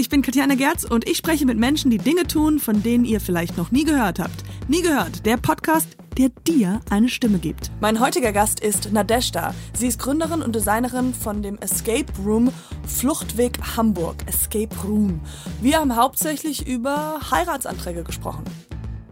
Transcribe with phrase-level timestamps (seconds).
[0.00, 3.20] ich bin Katjana Gerz und ich spreche mit Menschen, die Dinge tun, von denen ihr
[3.20, 4.42] vielleicht noch nie gehört habt.
[4.66, 7.70] Nie gehört, der Podcast, der dir eine Stimme gibt.
[7.80, 9.54] Mein heutiger Gast ist Nadeshda.
[9.72, 12.52] Sie ist Gründerin und Designerin von dem Escape Room
[12.86, 14.16] Fluchtweg Hamburg.
[14.26, 15.20] Escape Room.
[15.60, 18.44] Wir haben hauptsächlich über Heiratsanträge gesprochen.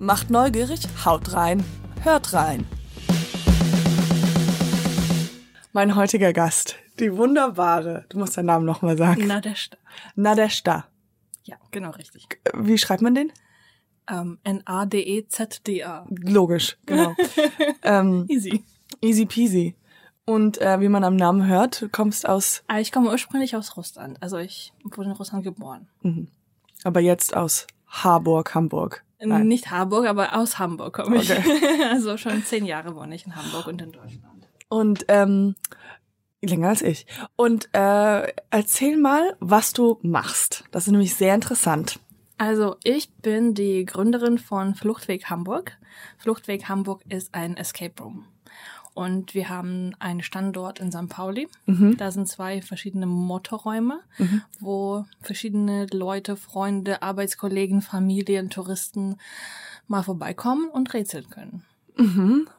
[0.00, 1.62] Macht neugierig, haut rein,
[2.02, 2.66] hört rein.
[5.72, 9.26] Mein heutiger Gast, die wunderbare, du musst deinen Namen nochmal sagen.
[9.26, 9.76] Nadeshda.
[10.14, 10.84] Nadeshda.
[11.44, 12.26] Ja, genau richtig.
[12.54, 13.32] Wie schreibt man den?
[14.08, 16.06] Ähm, N-A-D-E-Z-D-A.
[16.10, 17.14] Logisch, genau.
[17.82, 18.64] ähm, Easy.
[19.00, 19.76] easy peasy.
[20.24, 23.76] Und äh, wie man am Namen hört, du kommst aus, Ah, Ich komme ursprünglich aus
[23.76, 24.22] Russland.
[24.22, 25.88] Also ich wurde in Russland geboren.
[26.84, 29.04] aber jetzt aus Harburg, Hamburg.
[29.24, 29.46] Nein.
[29.48, 31.30] Nicht Harburg, aber aus Hamburg komme ich.
[31.30, 31.44] Okay.
[31.90, 34.48] also schon zehn Jahre wohne ich in Hamburg und in Deutschland.
[34.68, 35.54] Und ähm,
[36.42, 37.06] länger als ich.
[37.36, 40.64] Und äh, erzähl mal, was du machst.
[40.70, 42.00] Das ist nämlich sehr interessant.
[42.38, 45.78] Also ich bin die Gründerin von Fluchtweg Hamburg.
[46.18, 48.24] Fluchtweg Hamburg ist ein Escape Room.
[48.94, 51.08] Und wir haben einen Standort in St.
[51.08, 51.48] Pauli.
[51.96, 54.00] Da sind zwei verschiedene Motorräume,
[54.60, 59.16] wo verschiedene Leute, Freunde, Arbeitskollegen, Familien, Touristen
[59.88, 61.64] mal vorbeikommen und rätseln können.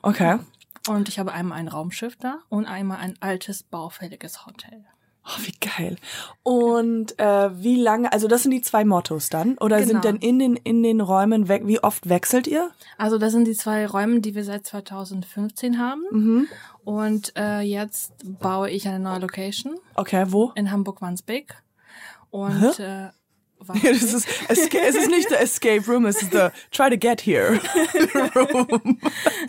[0.02, 0.40] Okay.
[0.88, 4.84] Und ich habe einmal ein Raumschiff da und einmal ein altes, baufälliges Hotel.
[5.26, 5.96] Oh, wie geil.
[6.44, 9.58] Und äh, wie lange, also das sind die zwei Mottos dann?
[9.60, 9.92] Oder Genau.
[9.94, 12.72] sind denn in den, in den Räumen weg, wie oft wechselt ihr?
[12.98, 16.50] Also das sind die zwei Räume, die wir seit 2015 haben.
[16.84, 18.12] Und äh, jetzt
[18.42, 20.52] baue ich eine neue Location Okay, wo?
[20.56, 21.56] in Hamburg-Wandsbek.
[22.30, 23.10] Und äh,
[23.82, 26.98] Ja, das ist, esca es ist nicht der Escape Room, es ist der Try to
[26.98, 27.60] get here
[28.36, 29.00] Room.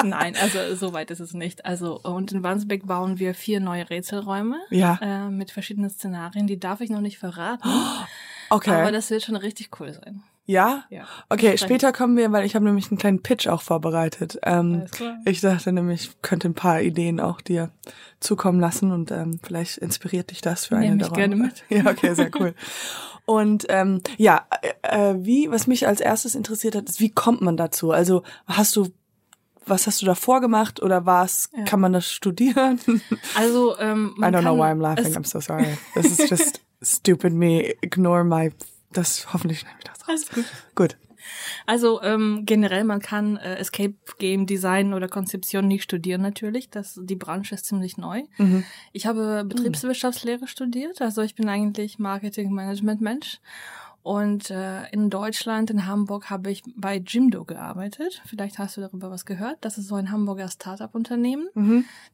[0.04, 1.64] Nein, also so weit ist es nicht.
[1.64, 4.98] Also und in Wandsbek bauen wir vier neue Rätselräume Ja.
[5.02, 6.46] äh, mit verschiedenen Szenarien.
[6.46, 7.68] Die darf ich noch nicht verraten,
[8.50, 8.70] Okay.
[8.70, 10.22] aber das wird schon richtig cool sein.
[10.46, 10.84] Ja?
[10.90, 11.04] Ja.
[11.28, 14.38] Okay, später kommen wir, weil ich habe nämlich einen kleinen Pitch auch vorbereitet.
[14.42, 14.84] Ähm,
[15.24, 17.70] ich dachte nämlich, ich könnte ein paar Ideen auch dir
[18.20, 21.64] zukommen lassen und ähm, vielleicht inspiriert dich das für eine Nehm der ich gerne mit.
[21.68, 22.54] Ja, okay, sehr cool.
[23.26, 24.46] Und ähm, ja,
[24.82, 27.90] äh, äh, wie, was mich als erstes interessiert hat, ist, wie kommt man dazu?
[27.90, 28.88] Also hast du,
[29.64, 31.64] was hast du davor gemacht oder was, Ja.
[31.64, 32.78] kann man das studieren?
[33.34, 35.78] Also ähm, I don't know why I'm laughing, I'm so sorry.
[35.94, 38.50] This is just stupid me, ignore my,
[38.94, 40.08] das hoffentlich schneide ich das raus.
[40.08, 40.44] Alles gut.
[40.74, 40.96] Gut.
[41.66, 46.70] Also ähm, generell, man kann äh, Escape Game Design oder Konzeption nicht studieren natürlich.
[46.70, 48.22] Das, die Branche ist ziemlich neu.
[48.92, 53.40] Ich habe Betriebswirtschaftslehre studiert, also ich bin eigentlich Marketing-Management-Mensch.
[54.02, 58.20] Und äh, in Deutschland, in Hamburg, habe ich bei Jimdo gearbeitet.
[58.26, 59.56] Vielleicht hast du darüber was gehört.
[59.62, 61.48] Das ist so ein Hamburger Startup-Unternehmen.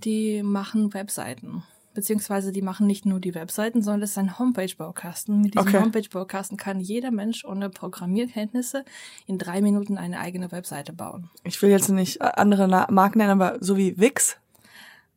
[0.04, 1.64] Die machen Webseiten.
[2.00, 5.43] Beziehungsweise die machen nicht nur die Webseiten, sondern es ist ein Homepage-Baukasten.
[5.43, 5.81] Mit diesem Okay.
[5.83, 8.87] Homepage-Baukasten kann jeder Mensch ohne Programmierkenntnisse
[9.27, 11.28] in drei Minuten eine eigene Webseite bauen.
[11.44, 14.38] Ich will jetzt nicht andere Marken nennen, aber so wie Wix,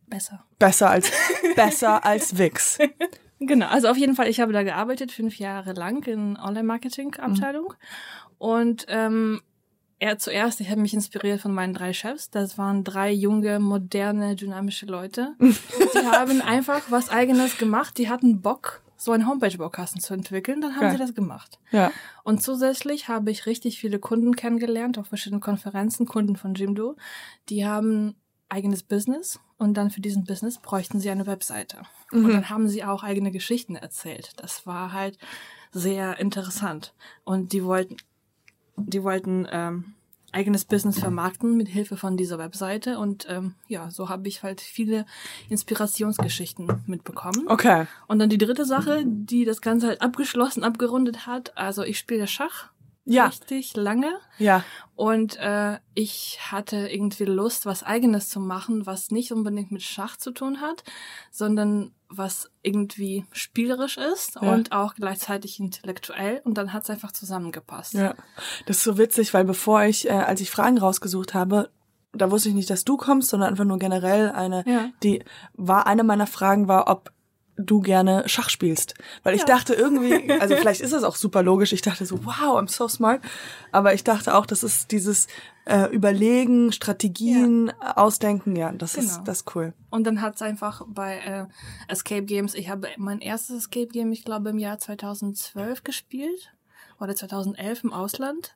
[0.08, 0.44] Besser.
[0.60, 1.10] besser als,
[1.56, 2.80] besser als Wix.
[3.40, 7.74] Genau, also auf jeden Fall, ich habe da gearbeitet, fünf Jahre lang in Online-Marketing-Abteilung.
[8.38, 9.42] Und ähm,
[10.04, 12.30] er zuerst, ich habe mich inspiriert von meinen drei Chefs.
[12.30, 15.34] Das waren drei junge, moderne, dynamische Leute.
[15.40, 17.98] Die haben einfach was eigenes gemacht.
[17.98, 20.60] Die hatten Bock, so einen Homepage-Baukasten zu entwickeln.
[20.60, 20.92] Dann haben Geil.
[20.92, 21.58] sie das gemacht.
[21.72, 21.90] Ja.
[22.26, 26.98] Und zusätzlich habe ich richtig viele Kunden kennengelernt auf verschiedenen Konferenzen, Kunden von Jimdo.
[27.48, 28.16] Die haben
[28.50, 31.84] eigenes Business und dann für diesen Business bräuchten sie eine Webseite.
[32.12, 34.34] Und dann haben sie auch eigene Geschichten erzählt.
[34.36, 35.18] Das war halt
[35.72, 36.94] sehr interessant.
[37.24, 37.96] Und die wollten,
[38.78, 39.94] die wollten ähm,
[40.34, 42.98] eigenes Business vermarkten mit Hilfe von dieser Webseite.
[42.98, 45.06] Und ähm, ja, so habe ich halt viele
[45.50, 47.46] Inspirationsgeschichten mitbekommen.
[47.48, 47.86] Okay.
[48.08, 51.56] Und dann die dritte Sache, die das Ganze halt abgeschlossen, abgerundet hat.
[51.58, 52.73] Also ich spiele Schach
[53.06, 53.26] Ja.
[53.26, 54.64] richtig lange Ja.
[54.96, 60.16] und äh, ich hatte irgendwie Lust, was eigenes zu machen, was nicht unbedingt mit Schach
[60.18, 60.84] zu tun hat,
[61.32, 64.54] sondern was irgendwie spielerisch ist Ja.
[64.54, 66.42] und auch gleichzeitig intellektuell.
[66.46, 67.94] Und dann hat's einfach zusammengepasst.
[67.96, 68.14] Ja.
[68.68, 71.72] Das ist so witzig, weil bevor ich, äh, als ich Fragen rausgesucht habe,
[72.14, 74.90] da wusste ich nicht, dass du kommst, sondern einfach nur generell eine, Ja.
[75.02, 75.24] die
[75.54, 77.12] war, eine meiner Fragen war, ob
[77.56, 78.96] du gerne Schach spielst.
[79.24, 79.46] Weil ich Ja.
[79.48, 82.88] dachte irgendwie, also vielleicht ist das auch super logisch, ich dachte so, wow, I'm so
[82.88, 83.22] smart.
[83.72, 85.28] Aber ich dachte auch, das ist dieses
[85.66, 89.24] äh, Überlegen, Strategien, Ausdenken, ja, das ist Genau.
[89.26, 89.74] das ist cool.
[89.92, 91.46] Und dann hat's einfach bei äh,
[91.88, 96.54] Escape Games, ich habe mein erstes Escape Game, ich glaube, im Jahr 2012 gespielt
[97.00, 98.56] oder 2011 im Ausland.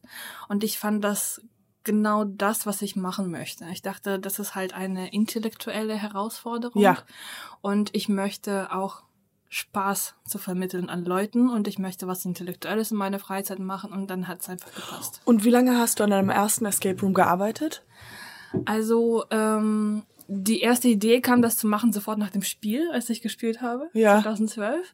[0.49, 1.41] Und ich fand das
[1.87, 3.65] genau das, was ich machen möchte.
[3.71, 6.79] Ich dachte, das ist halt eine intellektuelle Herausforderung.
[6.81, 6.97] Ja.
[7.61, 9.01] Und ich möchte auch
[9.49, 14.07] Spaß zu vermitteln an Leuten und ich möchte was Intellektuelles in meiner Freizeit machen und
[14.11, 15.21] dann hat es einfach gepasst.
[15.25, 17.83] Und wie lange hast du an deinem ersten Escape Room gearbeitet?
[18.65, 23.21] Also ähm, die erste Idee kam, das zu machen sofort nach dem Spiel, als ich
[23.21, 24.21] gespielt habe, Ja.
[24.21, 24.93] 2012.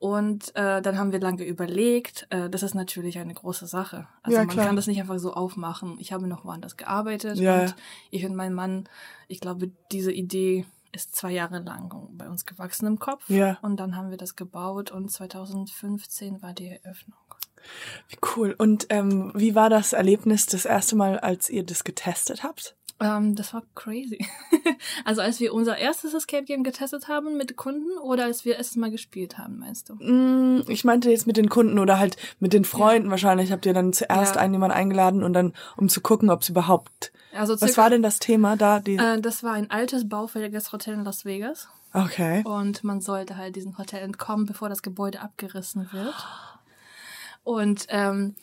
[0.00, 2.26] Und äh, dann haben wir lange überlegt.
[2.30, 4.08] Äh, das ist natürlich eine große Sache.
[4.22, 4.66] Also Ja, man klar.
[4.66, 5.98] kann das nicht einfach so aufmachen.
[6.00, 7.74] Ich habe noch woanders gearbeitet Ja, und ja.
[8.10, 8.88] ich und mein Mann,
[9.28, 13.28] ich glaube, diese Idee ist zwei Jahre lang bei uns gewachsen im Kopf.
[13.28, 13.58] Ja.
[13.60, 17.18] Und dann haben wir das gebaut und 2015 war die Eröffnung.
[18.08, 18.54] Wie cool.
[18.56, 22.74] Und ähm, wie war das Erlebnis das erste Mal, als ihr das getestet habt?
[23.00, 24.24] Ähm, das war crazy.
[25.04, 28.76] also als wir unser erstes Escape Game getestet haben mit Kunden oder als wir erstes
[28.76, 29.94] Mal gespielt haben, meinst du?
[29.94, 33.52] Mm, Ich meinte jetzt mit den Kunden oder halt mit den Freunden wahrscheinlich.
[33.52, 34.40] Habt ihr dann zuerst Ja.
[34.42, 37.12] einen jemanden eingeladen und dann, um zu gucken, ob es überhaupt.
[37.34, 38.80] Also Was war denn das Thema da?
[38.80, 41.68] Die, Äh, das war ein altes, baufälliges Hotel in Las Vegas.
[41.94, 42.42] okay.
[42.44, 46.14] Und man sollte halt diesem Hotel entkommen, bevor das Gebäude abgerissen wird.
[47.44, 48.34] Und ähm,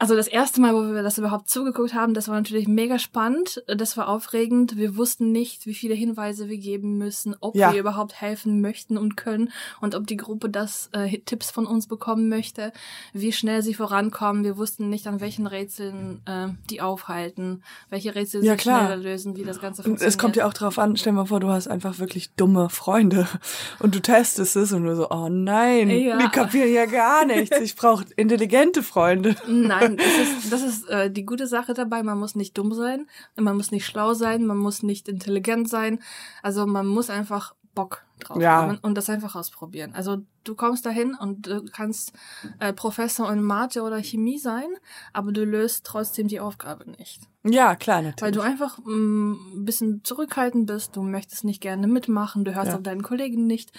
[0.00, 3.64] also das erste Mal, wo wir das überhaupt zugeguckt haben, das war natürlich mega spannend.
[3.66, 4.76] Das war aufregend.
[4.76, 7.72] Wir wussten nicht, wie viele Hinweise wir geben müssen, ob Ja.
[7.72, 9.50] wir überhaupt helfen möchten und können
[9.80, 12.72] und ob die Gruppe das äh, Tipps von uns bekommen möchte,
[13.12, 14.44] wie schnell sie vorankommen.
[14.44, 18.86] Wir wussten nicht, an welchen Rätseln äh, die aufhalten, welche Rätsel Ja, sich klar.
[18.86, 20.08] schneller lösen, wie das Ganze funktioniert.
[20.14, 23.26] es kommt ja auch drauf an, stell mal vor, du hast einfach wirklich dumme Freunde
[23.80, 26.18] und du testest es und du so, oh nein, Ja.
[26.18, 27.58] die kapieren ja gar nichts.
[27.60, 29.34] Ich brauche intelligente Freunde.
[29.48, 32.02] Nein, das ist, das ist äh, die gute Sache dabei.
[32.02, 33.06] Man muss nicht dumm sein,
[33.36, 36.00] man muss nicht schlau sein, man muss nicht intelligent sein.
[36.42, 38.62] Also man muss einfach Bock drauf Ja.
[38.62, 39.92] haben und das einfach ausprobieren.
[39.94, 42.12] Also du kommst dahin und du kannst
[42.58, 44.68] äh, Professor in Mathe oder Chemie sein,
[45.12, 47.20] aber du löst trotzdem die Aufgabe nicht.
[47.44, 48.34] Ja, klar, Weil natürlich.
[48.34, 52.76] du einfach mm, ein bisschen zurückhaltend bist, du möchtest nicht gerne mitmachen, du hörst Ja.
[52.76, 53.70] auf deinen Kollegen nicht.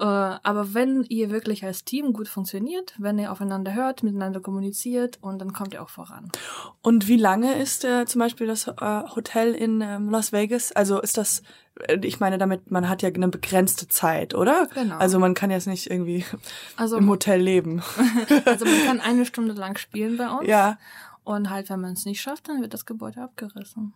[0.00, 5.18] Äh, aber wenn ihr wirklich als Team gut funktioniert, wenn ihr aufeinander hört, miteinander kommuniziert
[5.22, 6.30] und dann kommt ihr auch voran.
[6.82, 8.74] Und wie lange ist äh, zum Beispiel das äh,
[9.14, 10.72] Hotel in ähm, Las Vegas?
[10.72, 11.42] Also ist das,
[12.02, 14.68] ich meine damit, man hat ja eine begrenzte Zeit, oder?
[14.74, 14.96] Genau.
[14.96, 16.24] Also man kann jetzt nicht irgendwie
[16.76, 17.82] Also, im Hotel leben.
[18.44, 20.46] also man kann eine Stunde lang spielen bei uns.
[20.48, 20.78] ja.
[21.24, 23.94] Und halt, wenn man es nicht schafft, dann wird das Gebäude abgerissen.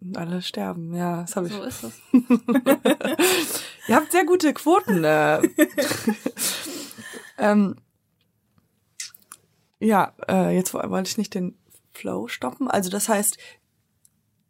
[0.00, 1.52] Und alle sterben, ja, das habe ich.
[1.52, 2.00] So ist es.
[3.88, 5.02] Ihr habt sehr gute Quoten.
[5.02, 5.40] Äh.
[7.38, 7.74] ähm,
[9.80, 11.58] ja, äh, jetzt wo- wollte ich nicht den
[11.92, 12.70] Flow stoppen.
[12.70, 13.36] Also das heißt,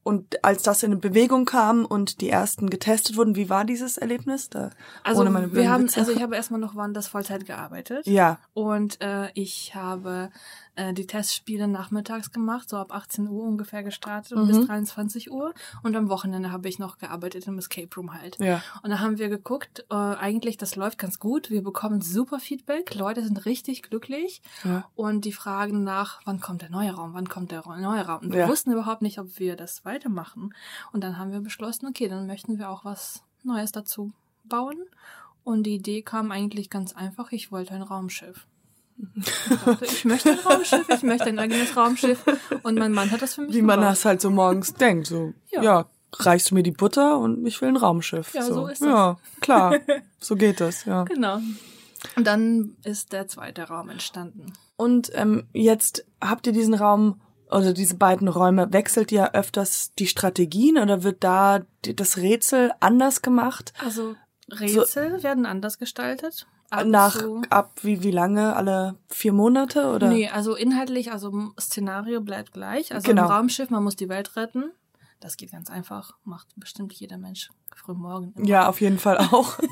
[0.03, 4.49] und als das in Bewegung kam und die ersten getestet wurden, wie war dieses Erlebnis?
[4.49, 4.71] Da,
[5.05, 8.07] Also ohne meine wir haben, also ich habe erstmal noch woanders Vollzeit gearbeitet.
[8.07, 10.31] ja, Und äh, ich habe
[10.81, 14.49] äh, die Testspiele nachmittags gemacht, so ab 18 Uhr ungefähr gestartet und Mhm.
[14.49, 15.53] bis 23 Uhr.
[15.83, 18.39] Und am Wochenende habe ich noch gearbeitet im Escape Room halt.
[18.39, 18.63] ja.
[18.83, 21.51] Und da haben wir geguckt, äh, eigentlich das läuft ganz gut.
[21.51, 24.85] Wir bekommen super Feedback, Leute sind richtig glücklich Ja.
[24.95, 28.21] und die fragen nach, wann kommt der neue Raum, wann kommt der neue Raum.
[28.23, 28.49] Und wir Ja.
[28.49, 30.55] wussten überhaupt nicht, ob wir das weitermachen.
[30.93, 34.13] Und dann haben wir beschlossen, okay, dann möchten wir auch was Neues dazu
[34.45, 34.79] bauen.
[35.45, 38.47] Und die Idee kam eigentlich ganz einfach, ich wollte ein Raumschiff.
[39.17, 42.23] Ich, dachte, ich möchte ein Raumschiff, ich möchte ein eigenes Raumschiff.
[42.63, 43.93] Und mein Mann hat das für mich Wie man gebaut.
[43.93, 45.07] das halt so morgens denkt.
[45.07, 45.63] So, ja.
[45.63, 45.87] Ja.
[46.19, 48.35] reichst du mir die Butter und ich will ein Raumschiff.
[48.35, 48.89] Ja, so ist das.
[48.89, 49.75] Ja, klar.
[50.21, 51.05] so geht das, ja.
[51.05, 51.39] Genau.
[52.17, 54.53] Und dann ist der zweite Raum entstanden.
[54.77, 60.07] Und ähm, jetzt habt ihr diesen Raum oder diese beiden Räume, wechselt ihr öfters die
[60.07, 63.73] Strategien oder wird da das Rätsel anders gemacht?
[63.85, 64.15] Also
[64.49, 66.47] Rätsel werden anders gestaltet.
[66.71, 68.55] Ab Nach zu- ab wie wie lange?
[68.55, 70.09] Alle vier Monate oder?
[70.09, 72.95] Nee, also inhaltlich, also Szenario bleibt gleich.
[72.95, 73.25] Also Genau.
[73.27, 74.71] im Raumschiff, man muss die Welt retten.
[75.21, 78.33] Das geht ganz einfach, macht bestimmt jeder Mensch früh morgen.
[78.37, 78.47] immer.
[78.47, 79.59] Ja, auf jeden Fall auch.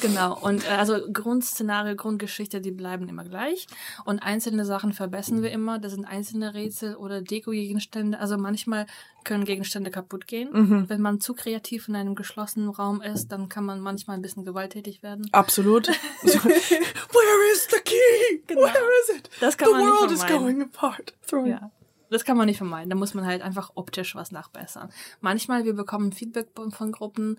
[0.00, 0.38] Genau.
[0.38, 3.66] Und äh, also Grundszenario, Grundgeschichte, die bleiben immer gleich.
[4.04, 5.78] Und einzelne Sachen verbessern wir immer.
[5.78, 8.18] Das sind einzelne Rätsel oder Deko-Gegenstände.
[8.18, 8.86] Also manchmal
[9.24, 10.50] können Gegenstände kaputt gehen.
[10.52, 10.88] Mhm.
[10.88, 14.44] Wenn man zu kreativ in einem geschlossenen Raum ist, dann kann man manchmal ein bisschen
[14.44, 15.28] gewalttätig werden.
[15.32, 15.88] Absolut.
[16.24, 18.42] So, Where is the key?
[18.46, 18.62] Genau.
[18.62, 19.30] Where is it?
[19.40, 21.14] Das kann the man nicht world is going apart.
[21.26, 21.52] Throw it.
[21.52, 21.70] Ja.
[22.12, 22.90] Das kann man nicht vermeiden.
[22.90, 24.90] Da muss man halt einfach optisch was nachbessern.
[25.20, 27.38] Manchmal, wir bekommen Feedback von Gruppen,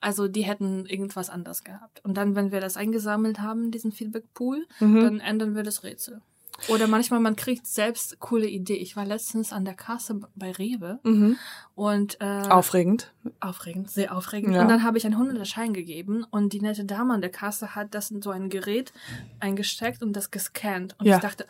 [0.00, 2.04] also die hätten irgendwas anders gehabt.
[2.04, 5.00] Und dann, wenn wir das eingesammelt haben, diesen Feedback-Pool, Mhm.
[5.00, 6.22] dann ändern wir das Rätsel.
[6.68, 8.74] Oder manchmal, man kriegt selbst coole Idee.
[8.76, 11.36] Ich war letztens an der Kasse bei Rewe Mhm.
[11.74, 13.10] und äh, Aufregend.
[13.40, 14.54] aufregend, sehr aufregend.
[14.54, 14.62] Ja.
[14.62, 17.74] Und dann habe ich einen 100er Schein gegeben und die nette Dame an der Kasse
[17.74, 18.92] hat das in so ein Gerät
[19.40, 20.94] eingesteckt und das gescannt.
[20.98, 21.16] Und Ja.
[21.16, 21.46] ich dachte,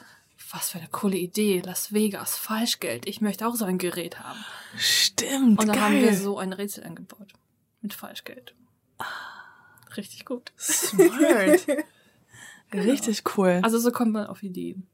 [0.52, 3.06] was für eine coole Idee, Las Vegas, Falschgeld.
[3.06, 4.38] Ich möchte auch so ein Gerät haben.
[4.76, 5.59] Stimmt.
[5.61, 5.80] Und dann geil.
[5.80, 7.32] haben wir so ein Rätsel eingebaut
[7.80, 8.54] mit Falschgeld.
[9.97, 10.52] Richtig gut.
[10.59, 11.66] Smart.
[12.73, 13.61] Richtig cool.
[13.62, 14.87] Also so kommt man auf Ideen.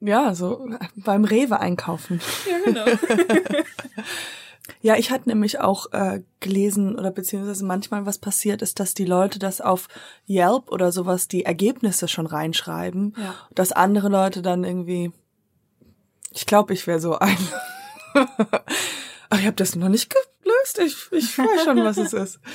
[0.00, 2.20] Ja, so beim Rewe einkaufen.
[2.48, 2.84] Ja, genau.
[4.80, 9.04] Ja, ich hatte nämlich auch äh, gelesen oder beziehungsweise manchmal was passiert ist, dass die
[9.06, 9.88] Leute das auf
[10.28, 13.34] Yelp oder sowas die Ergebnisse schon reinschreiben, Ja.
[13.54, 15.10] dass andere Leute dann irgendwie,
[16.32, 17.36] ich glaube, ich wäre so ein.
[19.30, 20.78] Ach, ich habe das noch nicht gelöst.
[20.78, 22.40] Ich, ich weiß schon, was es ist.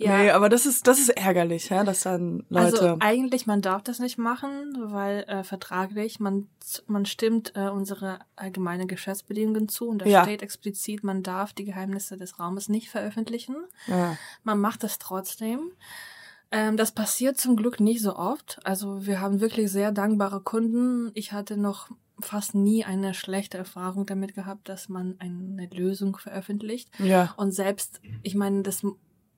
[0.00, 0.18] Ja.
[0.18, 2.66] Nee, aber das ist das ist ärgerlich, ja, dass dann Leute.
[2.80, 6.48] Also eigentlich, man darf das nicht machen, weil äh, vertraglich, man,
[6.86, 10.22] man stimmt äh, unsere allgemeine Geschäftsbedingungen zu und da Ja.
[10.22, 13.56] steht explizit, man darf die Geheimnisse des Raumes nicht veröffentlichen.
[13.88, 14.16] ja.
[14.44, 15.72] Man macht das trotzdem.
[16.52, 18.60] Ähm, das passiert zum Glück nicht so oft.
[18.64, 21.10] Also wir haben wirklich sehr dankbare Kunden.
[21.14, 21.88] Ich hatte noch
[22.20, 26.90] fast nie eine schlechte Erfahrung damit gehabt, dass man eine Lösung veröffentlicht.
[26.98, 27.32] ja.
[27.36, 28.84] Und selbst, ich meine, das,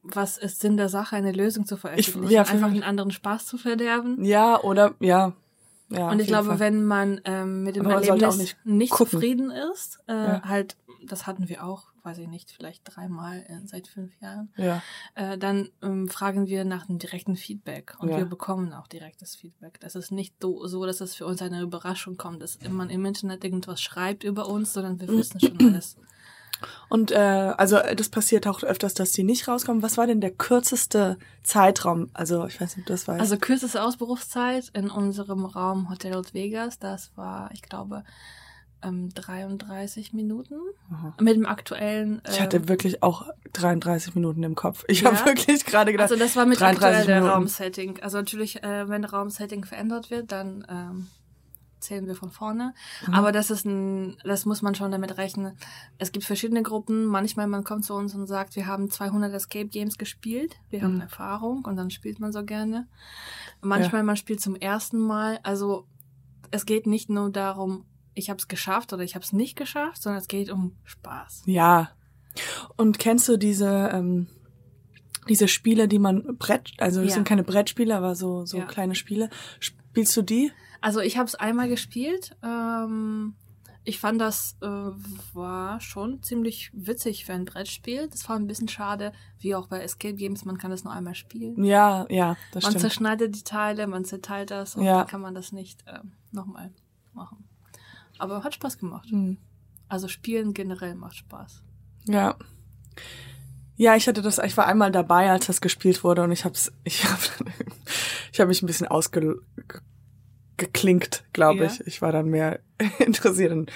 [0.03, 2.31] was ist Sinn der Sache, eine Lösung zu veröffentlichen?
[2.31, 4.25] ja, Einfach einen anderen Spaß zu verderben.
[4.25, 5.33] Ja, oder ja.
[5.93, 6.59] Ja, Und ich glaube, Fall.
[6.61, 10.43] wenn man ähm, mit dem Erlebnis nicht, nicht zufrieden ist, äh, Ja.
[10.45, 14.83] halt, das hatten wir auch, weiß ich nicht, vielleicht dreimal äh, seit fünf Jahren, Ja.
[15.15, 18.19] äh, dann ähm, fragen wir nach dem direkten Feedback und Ja.
[18.19, 19.79] wir bekommen auch direktes Feedback.
[19.81, 23.45] Das ist nicht so, dass es für uns eine Überraschung kommt, dass man im Internet
[23.45, 25.97] irgendwas schreibt über uns, sondern wir wissen schon alles.
[26.91, 29.83] Und äh, also das passiert auch öfters, dass die nicht rauskommen.
[29.83, 32.11] Was war denn der kürzeste Zeitraum?
[32.13, 33.21] Also ich weiß nicht, ob du das weißt.
[33.21, 38.05] Also kürzeste Ausberufszeit in unserem Raum Hotel Vegas, das war, ich glaube,
[38.83, 40.55] ähm, 33 Minuten.
[41.21, 42.23] Mit dem aktuellen.
[42.25, 44.85] Äh, ich hatte wirklich auch 33 Minuten im Kopf.
[44.89, 45.13] Ich Ja?
[45.13, 46.11] habe wirklich gerade gedacht.
[46.11, 47.33] also das war mit 33 aktuellem Minuten.
[47.37, 48.01] Raumsetting.
[48.01, 51.07] Also natürlich, äh, wenn Raumsetting verändert wird, dann ähm,
[51.81, 52.75] zählen wir von vorne.
[53.07, 53.15] Mhm.
[53.15, 55.57] Aber das ist ein, das muss man schon damit rechnen.
[55.99, 57.07] Es gibt verschiedene Gruppen.
[57.07, 60.97] Manchmal man kommt zu uns und sagt, wir haben 200 Escape Games gespielt, wir haben
[60.97, 61.01] Mhm.
[61.03, 62.87] Erfahrung und dann spielt man so gerne.
[63.63, 65.39] Manchmal man spielt zum ersten Mal.
[65.43, 65.87] Also
[66.51, 70.03] es geht nicht nur darum, ich habe es geschafft oder ich habe es nicht geschafft,
[70.03, 71.43] sondern es geht um Spaß.
[71.47, 71.91] Ja.
[72.77, 74.29] Und kennst du diese ähm,
[75.29, 77.15] diese Spiele, die man Brett, also das Ja.
[77.17, 78.65] sind keine Brettspiele, aber so so Ja.
[78.67, 79.31] kleine Spiele.
[79.61, 80.53] Spielst du die?
[80.81, 82.37] Also ich habe es einmal gespielt.
[82.43, 83.35] Ähm,
[83.85, 88.09] ich fand das äh, war schon ziemlich witzig für ein Brettspiel.
[88.09, 91.15] Das war ein bisschen schade, wie auch bei Escape Games, man kann das nur einmal
[91.15, 91.65] spielen.
[91.65, 92.81] Ja, ja, das man stimmt.
[92.83, 94.99] zerschneidet die Teile, man zerteilt das und Ja.
[94.99, 96.73] dann kann man das nicht ähm, nochmal
[97.13, 97.45] machen.
[98.21, 99.09] Aber hat Spaß gemacht.
[99.11, 99.37] Hm.
[99.89, 101.63] Also Spielen generell macht Spaß.
[102.07, 102.37] Ja.
[103.77, 106.71] Ja, ich hatte das, ich war einmal dabei, als das gespielt wurde und ich hab's,
[106.85, 107.19] ich hab,
[108.33, 111.67] ich habe mich ein bisschen ausgeklinkt, glaube Ja.
[111.67, 111.87] ich.
[111.87, 112.61] Ich war dann mehr
[112.99, 113.67] interessiert in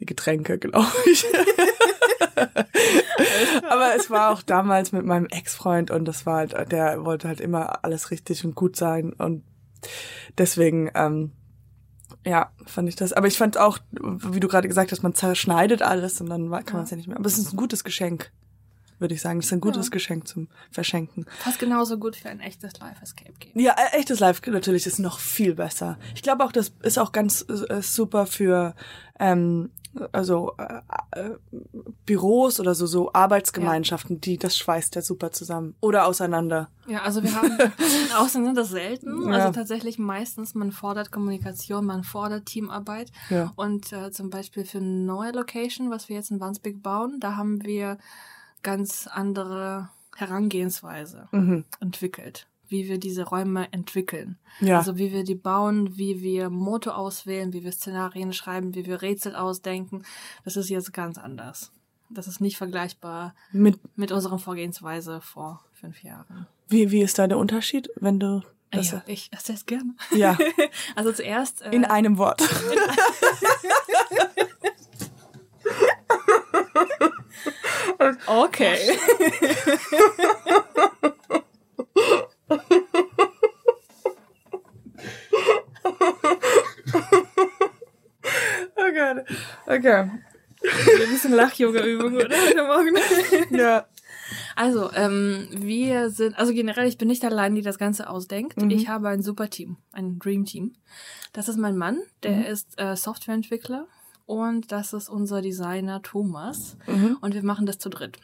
[0.00, 1.24] die Getränke, glaube ich.
[3.68, 7.40] Aber es war auch damals mit meinem Ex-Freund und das war halt, der wollte halt
[7.40, 9.44] immer alles richtig und gut sein und
[10.38, 11.32] deswegen, ähm,
[12.26, 13.12] ja, fand ich das.
[13.12, 16.74] Aber ich fand auch, wie du gerade gesagt hast, man zerschneidet alles und dann kann
[16.76, 17.16] man es ja nicht mehr.
[17.16, 18.30] Aber es ist ein gutes Geschenk,
[18.98, 19.38] würde ich sagen.
[19.38, 19.90] Es ist ein gutes Ja.
[19.90, 21.24] Geschenk zum Verschenken.
[21.38, 23.52] Fast genauso gut für ein echtes Live-Escape-Game.
[23.54, 25.98] Ja, äh, echtes Live natürlich ist noch viel besser.
[26.14, 28.74] Ich glaube auch, das ist auch ganz äh, super für
[29.18, 29.70] ähm,
[30.12, 31.30] also äh, äh,
[32.06, 36.68] Büros oder so so Arbeitsgemeinschaften, die das schweißt ja super zusammen oder auseinander.
[36.86, 37.56] Ja, also wir haben
[38.18, 39.28] auseinander selten.
[39.30, 39.36] Ja.
[39.38, 43.10] Also tatsächlich meistens, man fordert Kommunikation, man fordert Teamarbeit.
[43.30, 43.52] Ja.
[43.56, 47.36] Und äh, zum Beispiel für eine neue Location, was wir jetzt in Wandsbek bauen, da
[47.36, 47.98] haben wir
[48.62, 51.64] ganz andere Herangehensweise Mhm.
[51.80, 54.38] entwickelt, wie wir diese Räume entwickeln.
[54.60, 54.78] Ja.
[54.78, 59.02] Also wie wir die bauen, wie wir Motto auswählen, wie wir Szenarien schreiben, wie wir
[59.02, 60.04] Rätsel ausdenken.
[60.44, 61.72] Das ist jetzt ganz anders.
[62.08, 66.46] Das ist nicht vergleichbar Mit mit unserer Vorgehensweise vor fünf Jahren.
[66.68, 69.94] wie wie ist da der Unterschied, wenn du das ja, ich erzähle es gerne.
[70.12, 70.38] ja
[70.94, 72.42] Also zuerst äh, in einem Wort.
[78.26, 78.78] Okay.
[88.76, 89.24] Oh Gott.
[89.66, 90.10] Okay.
[90.62, 92.36] Ein bisschen Lach-Yoga-Übung, oder?
[92.36, 93.56] Heute Morgen.
[93.56, 93.86] Ja.
[94.54, 98.60] Also, ähm, wir sind, also generell, ich bin nicht allein, die das Ganze ausdenkt.
[98.60, 98.70] Mhm.
[98.70, 100.74] Ich habe ein super Team, ein Dream Team.
[101.32, 102.42] Das ist mein Mann, der Mhm.
[102.44, 103.86] ist äh, Softwareentwickler
[104.26, 107.16] und das ist unser Designer Thomas Mhm.
[107.20, 108.18] und wir machen das zu dritt.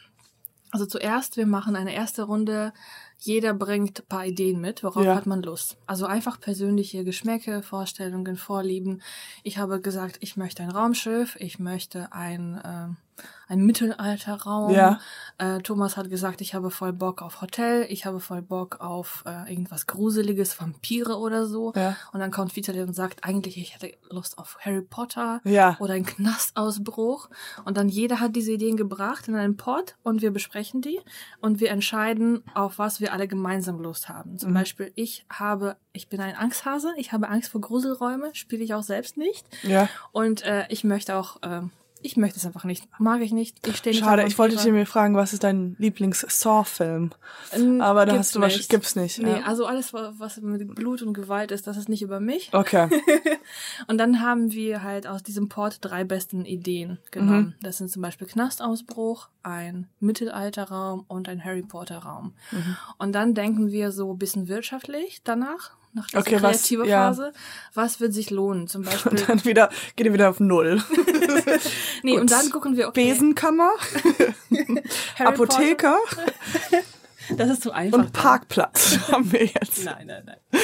[0.71, 2.73] Also zuerst, wir machen eine erste Runde
[3.19, 5.15] jeder bringt ein paar Ideen mit, worauf Ja.
[5.15, 5.77] hat man Lust.
[5.87, 9.01] Also einfach persönliche Geschmäcke, Vorstellungen, Vorlieben.
[9.43, 12.97] Ich habe gesagt, ich möchte ein Raumschiff, ich möchte ein, ähm,
[13.47, 14.71] ein Mittelalterraum.
[14.73, 14.99] Ja.
[15.39, 19.23] Äh, Thomas hat gesagt, ich habe voll Bock auf Hotel, ich habe voll Bock auf
[19.25, 21.73] äh, irgendwas Gruseliges, Vampire oder so.
[21.75, 21.95] Ja.
[22.13, 25.77] Und dann kommt Vitali und sagt, eigentlich ich hätte Lust auf Harry Potter Ja.
[25.79, 27.29] oder einen Knastausbruch.
[27.65, 30.99] Und dann jeder hat diese Ideen gebracht in einen Pot und wir besprechen die
[31.41, 34.33] und wir entscheiden, auf was wir alle gemeinsam Lust haben.
[34.33, 34.37] Mhm.
[34.37, 38.73] Zum Beispiel, ich habe, ich bin ein Angsthase, ich habe Angst vor Gruselräume, spiele ich
[38.73, 39.45] auch selbst nicht.
[39.63, 39.89] Ja.
[40.11, 41.71] Und äh, ich möchte auch, ähm,
[42.03, 42.87] ich möchte es einfach nicht.
[42.99, 43.65] Mag ich nicht.
[43.67, 44.73] Ich stehe nicht Schade, ich wollte Vampire.
[44.73, 47.11] mir fragen, was ist dein Lieblings-Saw-Film?
[47.53, 48.69] Ähm, Aber da gibt's hast du was, nicht.
[48.69, 49.19] gibt's nicht.
[49.19, 49.41] Nee, ja.
[49.45, 52.49] also alles, wa- was mit Blut und Gewalt ist, das ist nicht über mich.
[52.53, 52.89] Okay.
[53.87, 56.97] Und dann haben wir halt aus diesem Port drei besten Ideen Mhm.
[57.11, 57.55] genommen.
[57.61, 62.33] Das sind zum Beispiel Knastausbruch, ein Mittelalterraum und ein Harry Potter Raum.
[62.51, 62.77] Mhm.
[62.97, 67.07] Und dann denken wir so ein bisschen wirtschaftlich danach, nach dieser Okay, was- kreative ja.
[67.09, 67.33] Phase.
[67.73, 68.67] Was wird sich lohnen?
[68.67, 69.11] Zum Beispiel.
[69.11, 70.81] Und dann wieder, geht ihr wieder auf Null.
[72.03, 72.21] nee, Gut.
[72.21, 73.71] und dann gucken wir, okay, Besenkammer,
[75.17, 76.83] Harry Apotheker Potter,
[77.35, 77.97] das ist zu einfach.
[77.99, 79.83] und Parkplatz haben wir jetzt.
[79.83, 80.61] Nein, nein, nein.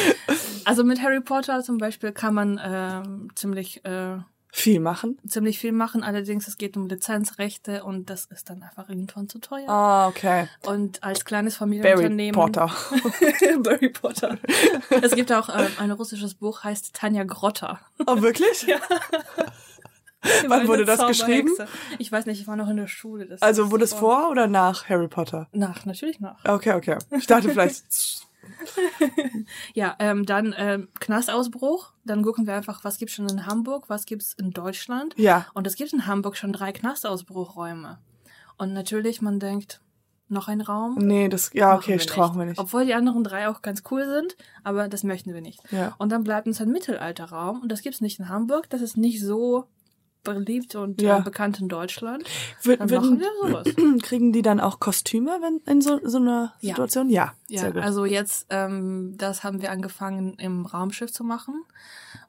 [0.65, 4.17] Also mit Harry Potter zum Beispiel kann man ähm, ziemlich äh,
[4.55, 5.17] Viel machen.
[5.27, 6.03] ziemlich viel machen.
[6.03, 9.67] Allerdings es geht um Lizenzrechte und das ist dann einfach irgendwann zu teuer.
[9.67, 10.47] Ah, okay.
[10.61, 12.39] Und als kleines Barry Familienunternehmen.
[12.39, 12.71] Potter.
[13.63, 14.37] Barry Potter.
[15.01, 17.79] es gibt auch ähm, ein russisches Buch, heißt Tanja Grotter.
[18.05, 18.67] Oh, wirklich?
[20.47, 21.51] Wann wurde das geschrieben?
[21.97, 23.35] Ich weiß nicht, ich war noch in der Schule.
[23.41, 25.47] Also wurde es vor oder nach Harry Potter?
[25.51, 26.45] Nach, natürlich nach.
[26.45, 26.99] Okay, okay.
[27.09, 27.83] Ich dachte vielleicht.
[29.73, 31.93] Ja, ähm, dann ähm, Knastausbruch.
[32.05, 35.13] Dann gucken wir einfach, was gibt's schon in Hamburg, was gibt's in Deutschland.
[35.17, 35.47] Ja.
[35.53, 37.99] Und es gibt in Hamburg schon drei Knastausbruchräume.
[38.57, 39.81] Und natürlich, man denkt,
[40.29, 40.95] noch ein Raum.
[40.95, 42.59] Nee, das, ja, okay, wir brauchen wir nicht.
[42.59, 45.61] Obwohl die anderen drei auch ganz cool sind, aber das möchten wir nicht.
[45.71, 45.95] Ja.
[45.97, 48.69] Und dann bleibt uns ein Mittelalterraum und das gibt's nicht in Hamburg.
[48.69, 49.67] Das ist nicht so
[50.23, 51.19] beliebt und Ja.
[51.19, 52.23] äh, bekannt in Deutschland.
[52.61, 54.01] Wir, Dann würden, machen wir sowas.
[54.03, 56.69] kriegen die dann auch Kostüme wenn, in so, so einer Ja.
[56.69, 57.09] Situation?
[57.09, 57.33] Ja.
[57.49, 57.83] Ja, sehr gut.
[57.83, 61.63] also jetzt, ähm, das haben wir angefangen im Raumschiff zu machen.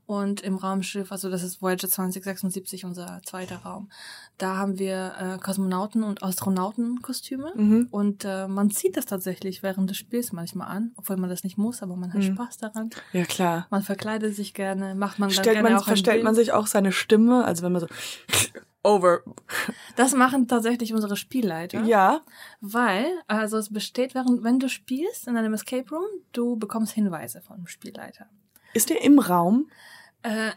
[0.07, 3.89] Und im Raumschiff, also das ist Voyager 2076, unser zweiter Raum,
[4.37, 7.53] da haben wir äh, Kosmonauten- und Astronautenkostüme.
[7.57, 7.89] Mhm.
[7.91, 11.57] Und äh, man zieht das tatsächlich während des Spiels manchmal an, obwohl man das nicht
[11.59, 12.35] muss, aber man hat Mhm.
[12.35, 12.91] Spaß daran.
[13.13, 13.67] ja, klar.
[13.71, 16.67] Man verkleidet sich gerne, macht man dann Stellt gerne man, auch verstellt man sich auch
[16.67, 17.87] seine Stimme, also wenn man so
[18.83, 19.21] over.
[19.97, 21.83] Das machen tatsächlich unsere Spielleiter.
[21.85, 22.21] Ja.
[22.61, 27.41] Weil, also es besteht, während, wenn du spielst in einem Escape Room, du bekommst Hinweise
[27.41, 28.27] vom Spielleiter.
[28.75, 29.71] Ist der im Raum?
[30.23, 30.51] Äh,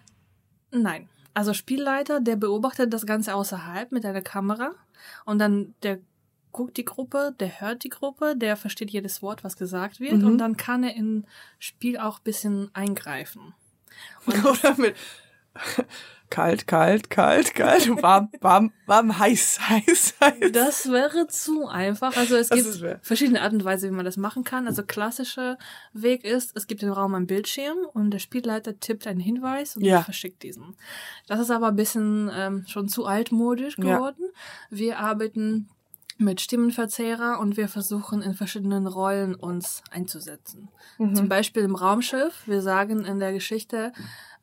[0.72, 1.08] nein.
[1.34, 4.72] Also Spielleiter, der beobachtet das Ganze außerhalb mit einer Kamera
[5.26, 6.00] und dann der
[6.52, 10.26] guckt die Gruppe, der hört die Gruppe, der versteht jedes Wort, was gesagt wird Mhm.
[10.26, 11.26] und dann kann er im
[11.60, 13.54] Spiel auch ein bisschen eingreifen.
[14.28, 14.96] Oder mit
[16.30, 20.52] kalt, kalt, kalt, kalt, warm, warm, warm, heiß, heiß, heiß.
[20.52, 22.16] Das wäre zu einfach.
[22.18, 24.68] Also es Das gibt verschiedene Arten und Weise, wie man das machen kann.
[24.68, 25.58] Also klassischer
[25.94, 29.84] Weg ist, es gibt im Raum einen Bildschirm und der Spielleiter tippt einen Hinweis und
[29.84, 30.02] Ja.
[30.02, 30.76] verschickt diesen.
[31.28, 33.96] Das ist aber ein bisschen ähm, schon zu altmodisch Ja.
[33.96, 34.30] geworden.
[34.70, 35.70] Wir arbeiten
[36.18, 40.70] mit Stimmenverzehrer und wir versuchen in verschiedenen Rollen uns einzusetzen.
[40.98, 41.16] Mhm.
[41.16, 43.94] Zum Beispiel im Raumschiff, wir sagen in der Geschichte,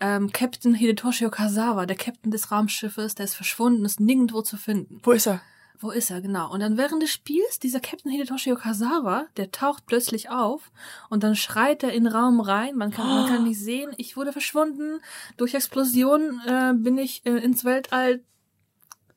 [0.00, 5.00] ähm, Captain Hidetoshi Okazawa, der Captain des Raumschiffes, der ist verschwunden, ist nirgendwo zu finden.
[5.02, 5.40] Wo ist er?
[5.78, 6.52] Wo ist er, genau.
[6.52, 10.70] Und dann während des Spiels, dieser Captain Hidetoshi Okazawa, der taucht plötzlich auf
[11.10, 12.76] und dann schreit er in den Raum rein.
[12.76, 15.00] Man kann, man kann nicht sehen, ich wurde verschwunden.
[15.36, 18.22] Durch Explosion äh, bin ich äh, ins Weltall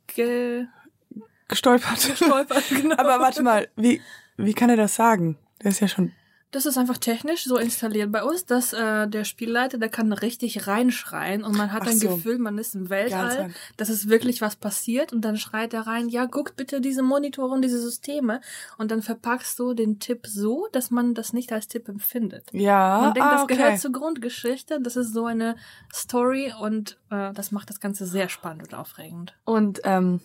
[0.07, 0.65] ge
[1.47, 2.07] Gestolpert.
[2.07, 2.63] gestolpert.
[2.69, 2.95] Genau.
[2.97, 4.01] Aber warte mal, wie,
[4.37, 5.37] wie kann er das sagen?
[5.63, 6.11] Der ist ja schon.
[6.51, 10.65] Das ist einfach technisch so installiert bei uns, dass äh, der Spielleiter, der kann richtig
[10.65, 12.07] reinschreien und man hat Ach ein so.
[12.07, 16.07] Gefühl, man ist im Weltall, dass es wirklich was passiert und dann schreit er rein,
[16.07, 18.39] ja, guckt bitte diese Monitore und diese Systeme
[18.77, 22.45] und dann verpackst du den Tipp so, dass man das nicht als Tipp empfindet.
[22.53, 23.01] Ja.
[23.01, 23.57] Man denkt, ah, das okay.
[23.57, 25.57] gehört zur Grundgeschichte, das ist so eine
[25.93, 29.35] Story und äh, das macht das Ganze sehr spannend und aufregend.
[29.43, 30.21] Und ähm,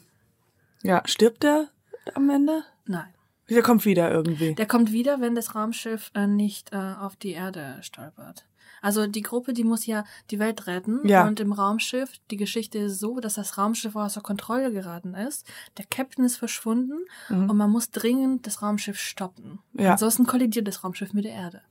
[0.82, 1.68] ja, stirbt der
[2.14, 2.64] am Ende?
[2.86, 3.12] Nein.
[3.48, 4.54] Der kommt wieder irgendwie.
[4.54, 8.46] Der kommt wieder, wenn das Raumschiff äh, nicht äh, auf die Erde stolpert.
[8.80, 11.06] Also die Gruppe, die muss ja die Welt retten.
[11.06, 11.26] Ja.
[11.26, 15.46] Und im Raumschiff, die Geschichte ist so, dass das Raumschiff außer Kontrolle geraten ist.
[15.78, 17.50] Der Captain ist verschwunden Mhm.
[17.50, 19.60] und man muss dringend das Raumschiff stoppen.
[19.74, 19.92] Ja.
[19.92, 21.62] Ansonsten kollidiert das Raumschiff mit der Erde.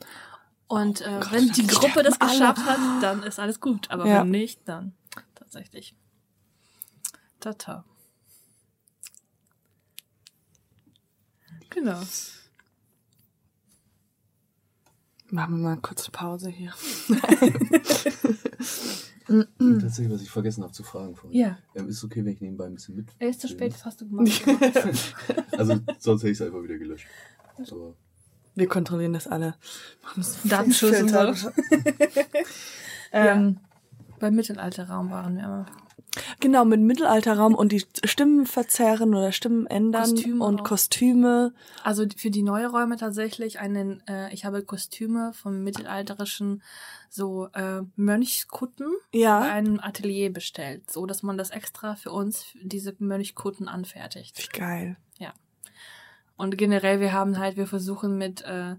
[0.67, 2.31] Und äh, Gott, wenn die Gruppe das sterben alle.
[2.53, 3.89] geschafft hat, dann ist alles gut.
[3.91, 4.21] Aber Ja.
[4.21, 4.93] wenn nicht, dann
[5.35, 5.95] tatsächlich.
[7.41, 7.83] Tata.
[11.71, 11.99] Genau.
[15.29, 16.73] Machen wir mal kurz Pause hier.
[19.27, 21.39] Tatsächlich, was ich vergessen habe zu fragen vorhin.
[21.39, 21.57] Ja.
[21.73, 23.07] Ähm, ist es okay, wenn ich nebenbei ein bisschen mit?
[23.17, 24.29] Er ist zu spät, das hast du gemacht.
[25.57, 27.07] Also sonst hätte ich es einfach wieder gelöscht.
[27.71, 27.95] Aber
[28.55, 29.55] Wir kontrollieren das alle.
[30.43, 31.49] Datenschutz und so.
[33.13, 33.57] ähm,
[34.19, 35.65] Beim Mittelalterraum waren wir immer.
[36.39, 40.63] Genau, mit Mittelalterraum und die Stimmen verzerren oder Stimmen ändern Kostüme und auch.
[40.65, 41.53] Kostüme.
[41.83, 46.61] Also für die neue Räume tatsächlich einen, äh, ich habe Kostüme vom mittelalterischen
[47.09, 49.39] so äh, Mönchskutten bei Ja.
[49.39, 54.37] einem Atelier bestellt, so dass man das extra für uns diese Mönchskutten anfertigt.
[54.37, 54.97] Wie geil.
[56.37, 58.75] Und generell, wir haben halt, wir versuchen mit äh,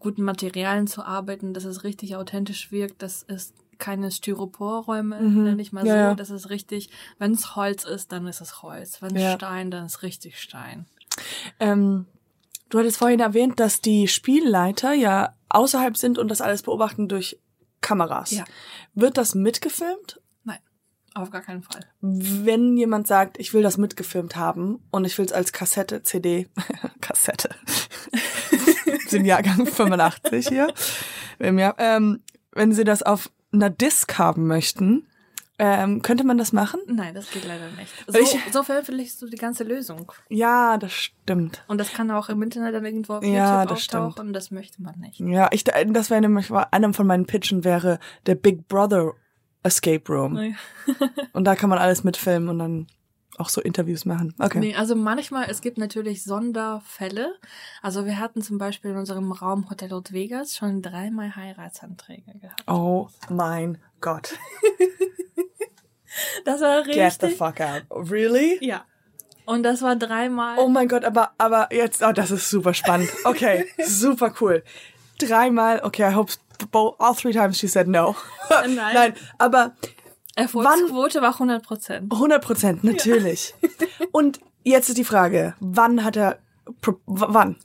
[0.00, 3.00] guten Materialien zu arbeiten, dass es richtig authentisch wirkt.
[3.00, 5.44] Das ist keine Styroporräume, Mhm.
[5.44, 6.16] nenne ich mal Ja, so.
[6.16, 9.02] Das ist richtig, wenn es Holz ist, dann ist es Holz.
[9.02, 9.34] Wenn es Ja.
[9.34, 10.86] Stein, dann ist richtig Stein.
[11.60, 12.06] Ähm,
[12.68, 17.38] du hattest vorhin erwähnt, dass die Spielleiter ja außerhalb sind und das alles beobachten durch
[17.80, 18.32] Kameras.
[18.32, 18.44] Ja.
[18.94, 20.20] Wird das mitgefilmt?
[20.44, 20.58] Nein,
[21.14, 21.80] auf gar keinen Fall.
[22.00, 26.48] Wenn jemand sagt, ich will das mitgefilmt haben und ich will es als Kassette, CD,
[27.00, 27.50] Kassette,
[29.08, 30.72] sind Jahrgang 85 hier,
[31.38, 35.06] im Jahr, ähm, wenn sie das auf einer Disc haben möchten,
[35.58, 36.80] ähm, könnte man das machen?
[36.86, 37.90] Nein, das geht leider nicht.
[38.06, 40.12] So, ich- so veröffentlichst du die ganze Lösung.
[40.28, 41.64] Ja, das stimmt.
[41.66, 44.02] Und das kann auch im Internet dann irgendwo auf Ja, YouTube das stimmt.
[44.02, 44.32] auftauchen.
[44.34, 45.18] Das möchte man nicht.
[45.20, 49.12] Ja, ich, das wäre nämlich, einer von meinen Pitchen wäre der Big Brother
[49.62, 50.54] Escape Room.
[51.32, 52.86] Und da kann man alles mitfilmen und dann
[53.38, 54.34] auch so Interviews machen.
[54.38, 54.58] Okay.
[54.58, 57.34] Nee, also manchmal, es gibt natürlich Sonderfälle.
[57.82, 62.64] Also wir hatten zum Beispiel in unserem Raum Hotel Old Vegas schon dreimal Heiratsanträge gehabt.
[62.66, 64.34] Oh mein Gott.
[66.44, 67.36] Das war Get the richtig.
[67.36, 67.82] fuck out.
[67.90, 68.58] Really?
[68.64, 68.84] Ja.
[69.44, 70.58] Und das war dreimal.
[70.58, 73.10] Oh mein Gott, aber, aber jetzt, oh, das ist super spannend.
[73.24, 74.64] Okay, super cool.
[75.18, 76.32] Dreimal, okay, I hope
[76.72, 78.16] all three times she said no.
[78.50, 78.74] Nein.
[78.74, 79.74] Nein, aber
[80.36, 82.12] Erfolgsquote war 100 Prozent.
[82.12, 83.54] 100 Prozent, natürlich.
[84.12, 86.38] Und jetzt ist die Frage, wann hat er,
[87.06, 87.56] wann?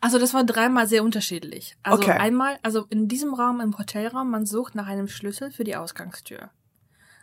[0.00, 1.76] Also das war dreimal sehr unterschiedlich.
[1.82, 2.12] Also Okay.
[2.18, 6.50] einmal, also in diesem Raum, im Hotelraum, man sucht nach einem Schlüssel für die Ausgangstür.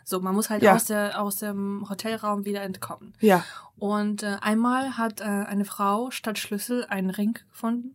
[0.04, 0.74] So, man muss halt Ja.
[0.74, 3.12] aus, der, aus dem Hotelraum wieder entkommen.
[3.20, 3.44] Ja.
[3.78, 7.94] Und äh, einmal hat äh, eine Frau statt Schlüssel einen Ring gefunden.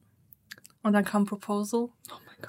[0.83, 1.89] Und dann kam Proposal.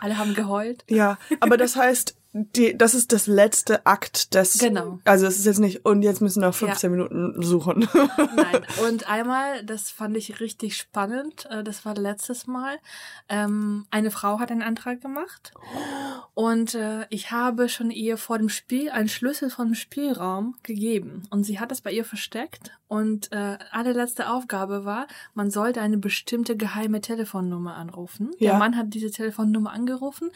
[0.01, 0.85] Alle haben geheult.
[0.89, 4.59] Ja, aber das heißt, die, das ist das letzte Akt des.
[4.59, 4.99] Genau.
[5.05, 7.89] Also es ist jetzt nicht, und jetzt müssen wir noch 15 Minuten suchen.
[8.37, 8.67] Nein.
[8.87, 12.77] Und einmal, das fand ich richtig spannend, äh, das war letztes Mal,
[13.31, 15.53] ähm, eine Frau hat einen Antrag gemacht
[16.35, 21.23] und äh, ich habe schon ihr vor dem Spiel einen Schlüssel von dem Spielraum gegeben
[21.31, 25.99] und sie hat das bei ihr versteckt und äh, allerletzte Aufgabe war, man sollte eine
[25.99, 28.31] bestimmte geheime Telefonnummer anrufen.
[28.39, 28.51] Ja.
[28.51, 30.31] Der Mann hat diese Telefonnummer angerufen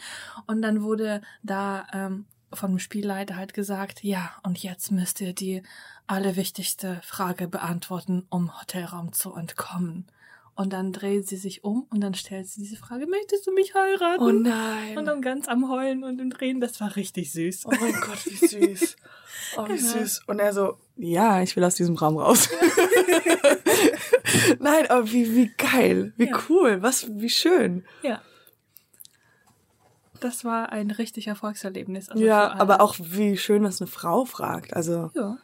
[0.47, 5.33] und dann wurde da ähm, von dem Spielleiter halt gesagt, ja, und jetzt müsst ihr
[5.33, 5.63] die
[6.07, 10.07] allerwichtigste Frage beantworten, um Hotelraum zu entkommen.
[10.53, 13.73] Und dann dreht sie sich um und dann stellt sie diese Frage, möchtest du mich
[13.73, 14.21] heiraten?
[14.21, 15.05] Oh Und nein.
[15.05, 17.65] dann ganz am Heulen und im Drehen, das war richtig süß.
[17.67, 18.95] Oh mein Gott, wie süß.
[19.57, 20.21] Oh, wie süß.
[20.27, 22.47] Und er so, ja, ich will aus diesem Raum raus.
[24.59, 26.13] Nein, aber wie, wie geil.
[26.17, 26.39] Wie Ja.
[26.49, 26.81] cool.
[26.81, 27.83] Was, wie schön.
[28.01, 28.21] Ja.
[30.21, 32.09] Das war ein richtig Erfolgserlebnis.
[32.09, 34.73] also Ja, aber auch wie schön, dass eine Frau fragt.
[34.75, 35.37] Also, Ja,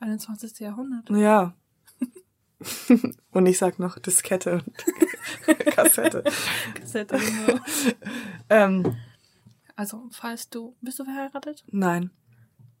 [0.00, 0.58] 21.
[0.60, 1.10] Jahrhundert.
[1.10, 1.54] ja.
[3.32, 6.22] Und ich sag noch Diskette und Kassette.
[6.74, 7.58] Kassette, genau.
[8.48, 8.96] Ähm,
[9.74, 11.64] Also, falls du, bist du verheiratet?
[11.70, 12.10] nein.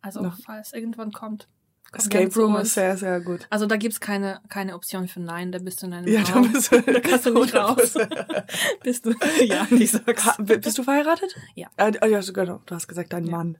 [0.00, 0.36] Also, Noch.
[0.44, 1.48] falls irgendwann kommt.
[1.94, 3.46] Escape Room ist sehr, sehr gut.
[3.50, 6.32] Also, da gibt's keine, keine Option für Nein, da bist du in einem Ja, da
[6.34, 6.52] Raum.
[6.52, 7.96] bist du, da kannst du nicht raus.
[7.96, 8.44] 100%.
[8.82, 9.10] bist du,
[9.44, 10.24] ja, ich sag's.
[10.24, 11.34] Ha, bist du verheiratet?
[11.54, 11.68] Ja.
[11.76, 12.60] Äh, ja, genau.
[12.66, 13.30] Du hast gesagt, dein Ja.
[13.30, 13.58] Mann.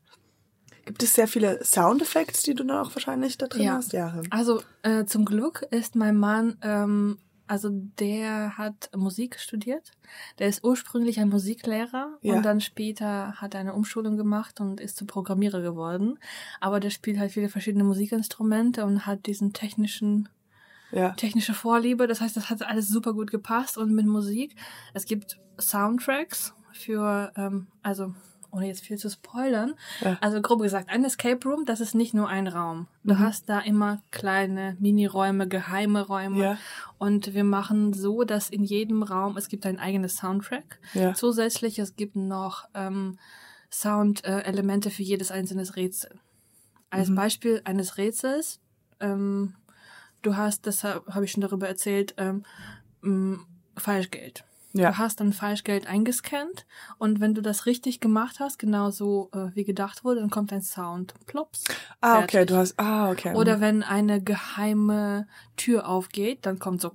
[0.84, 3.74] Gibt es sehr viele Soundeffekte, die du dann auch wahrscheinlich da drin Ja.
[3.74, 3.92] hast?
[3.92, 4.20] Ja.
[4.30, 7.18] Also äh, zum Glück ist mein Mann, ähm,
[7.52, 9.90] also der hat Musik studiert.
[10.38, 12.34] Der ist ursprünglich ein Musiklehrer Ja.
[12.34, 16.18] und dann später hat er eine Umschulung gemacht und ist zum Programmierer geworden.
[16.60, 20.30] Aber der spielt halt viele verschiedene Musikinstrumente und hat diesen technischen
[20.92, 21.10] Ja.
[21.10, 22.06] technische Vorliebe.
[22.06, 23.76] Das heißt, das hat alles super gut gepasst.
[23.76, 24.56] Und mit Musik,
[24.94, 28.14] es gibt Soundtracks für, ähm, also
[28.52, 30.18] ohne jetzt viel zu spoilern, Ja.
[30.20, 32.86] also grob gesagt, ein Escape Room, das ist nicht nur ein Raum.
[33.02, 33.18] Du Mhm.
[33.18, 36.38] hast da immer kleine Miniräume, geheime Räume.
[36.38, 36.58] Ja.
[36.98, 40.78] Und wir machen so, dass in jedem Raum, es gibt ein eigenes Soundtrack.
[40.94, 41.14] Ja.
[41.14, 43.18] Zusätzlich, es gibt noch ähm,
[43.70, 46.20] Sound-Elemente für jedes einzelne Rätsel.
[46.90, 47.14] Als Mhm.
[47.14, 48.60] Beispiel eines Rätsels,
[49.00, 49.54] ähm,
[50.20, 52.44] du hast, das habe hab ich schon darüber erzählt, ähm,
[53.78, 54.44] Falschgeld.
[54.74, 54.90] Ja.
[54.92, 56.66] Du hast dann Falschgeld eingescannt
[56.98, 60.52] und wenn du das richtig gemacht hast, genau so äh, wie gedacht wurde, dann kommt
[60.52, 61.14] ein Sound.
[61.26, 61.64] Plops.
[62.00, 62.48] Ah, okay, fertig.
[62.48, 63.34] du hast, ah, okay.
[63.34, 66.92] Oder wenn eine geheime Tür aufgeht, dann kommt so.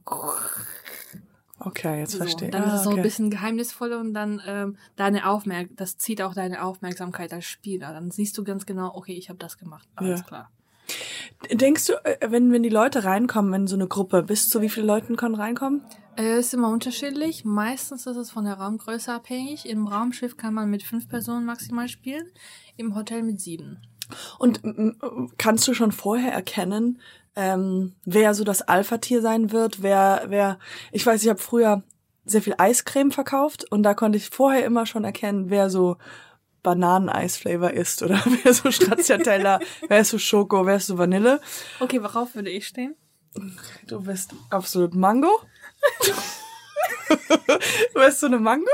[1.60, 2.18] Okay, jetzt so.
[2.20, 2.50] verstehe.
[2.50, 3.00] Dann ah, ist es so okay.
[3.00, 7.94] ein bisschen geheimnisvoll und dann ähm, deine Aufmerk das zieht auch deine Aufmerksamkeit als Spieler.
[7.94, 9.88] Dann siehst du ganz genau, okay, ich habe das gemacht.
[9.96, 10.26] Alles Ja.
[10.26, 10.52] klar.
[11.52, 14.70] Denkst du, äh, wenn, wenn die Leute reinkommen in so eine Gruppe, bis zu wie
[14.70, 15.82] viele Leuten können reinkommen?
[16.18, 17.46] Äh, ist immer unterschiedlich.
[17.46, 19.70] Meistens ist es von der Raumgröße abhängig.
[19.70, 22.26] Im Raumschiff kann man mit fünf Personen maximal spielen,
[22.76, 23.82] im Hotel mit sieben.
[24.40, 24.62] Und
[25.38, 27.00] kannst du schon vorher erkennen,
[27.36, 29.84] ähm, wer so das Alpha-Tier sein wird?
[29.84, 30.60] Wer, wer,
[30.92, 31.84] ich weiß, ich habe früher
[32.26, 35.98] sehr viel Eiscreme verkauft und da konnte ich vorher immer schon erkennen, wer so
[36.64, 41.40] Bananeneis-Flavor ist oder wer so Stracciatella, wer ist so Schoko, wer ist so Vanille.
[41.80, 42.96] Okay, worauf würde ich stehen?
[43.86, 45.30] Du bist absolut Mango.
[47.94, 48.66] Du bist so eine Mango?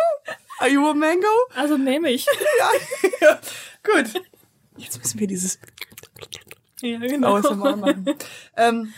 [0.59, 1.27] Are you a Mango?
[1.55, 2.25] Also nehme ich.
[3.21, 3.39] ja.
[3.83, 4.21] Gut.
[4.77, 5.59] Jetzt müssen wir dieses
[6.81, 7.35] ja, genau.
[7.37, 8.05] ASMR machen.
[8.57, 8.93] ähm,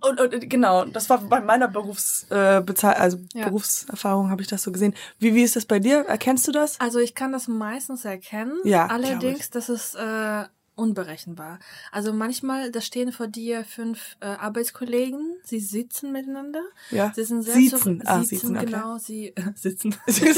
[0.00, 2.34] und, und genau, das war bei meiner Berufs, äh,
[2.82, 3.44] also Ja.
[3.46, 4.94] Berufserfahrung habe ich das so gesehen.
[5.18, 6.00] Wie, wie ist das bei dir?
[6.06, 6.80] Erkennst du das?
[6.80, 8.58] Also ich kann das meistens erkennen.
[8.64, 10.44] Ja, Allerdings, das ist äh,
[10.78, 11.58] unberechenbar.
[11.92, 16.62] Also manchmal, da stehen vor dir fünf äh, Arbeitskollegen, sie sitzen miteinander.
[16.90, 17.12] Ja.
[17.14, 17.78] Sie sind sehr Sitzen.
[17.78, 18.66] zurück- Ah, sitzen, sitzen, okay.
[18.66, 19.94] genau, sie äh, sitzen.
[20.06, 20.32] die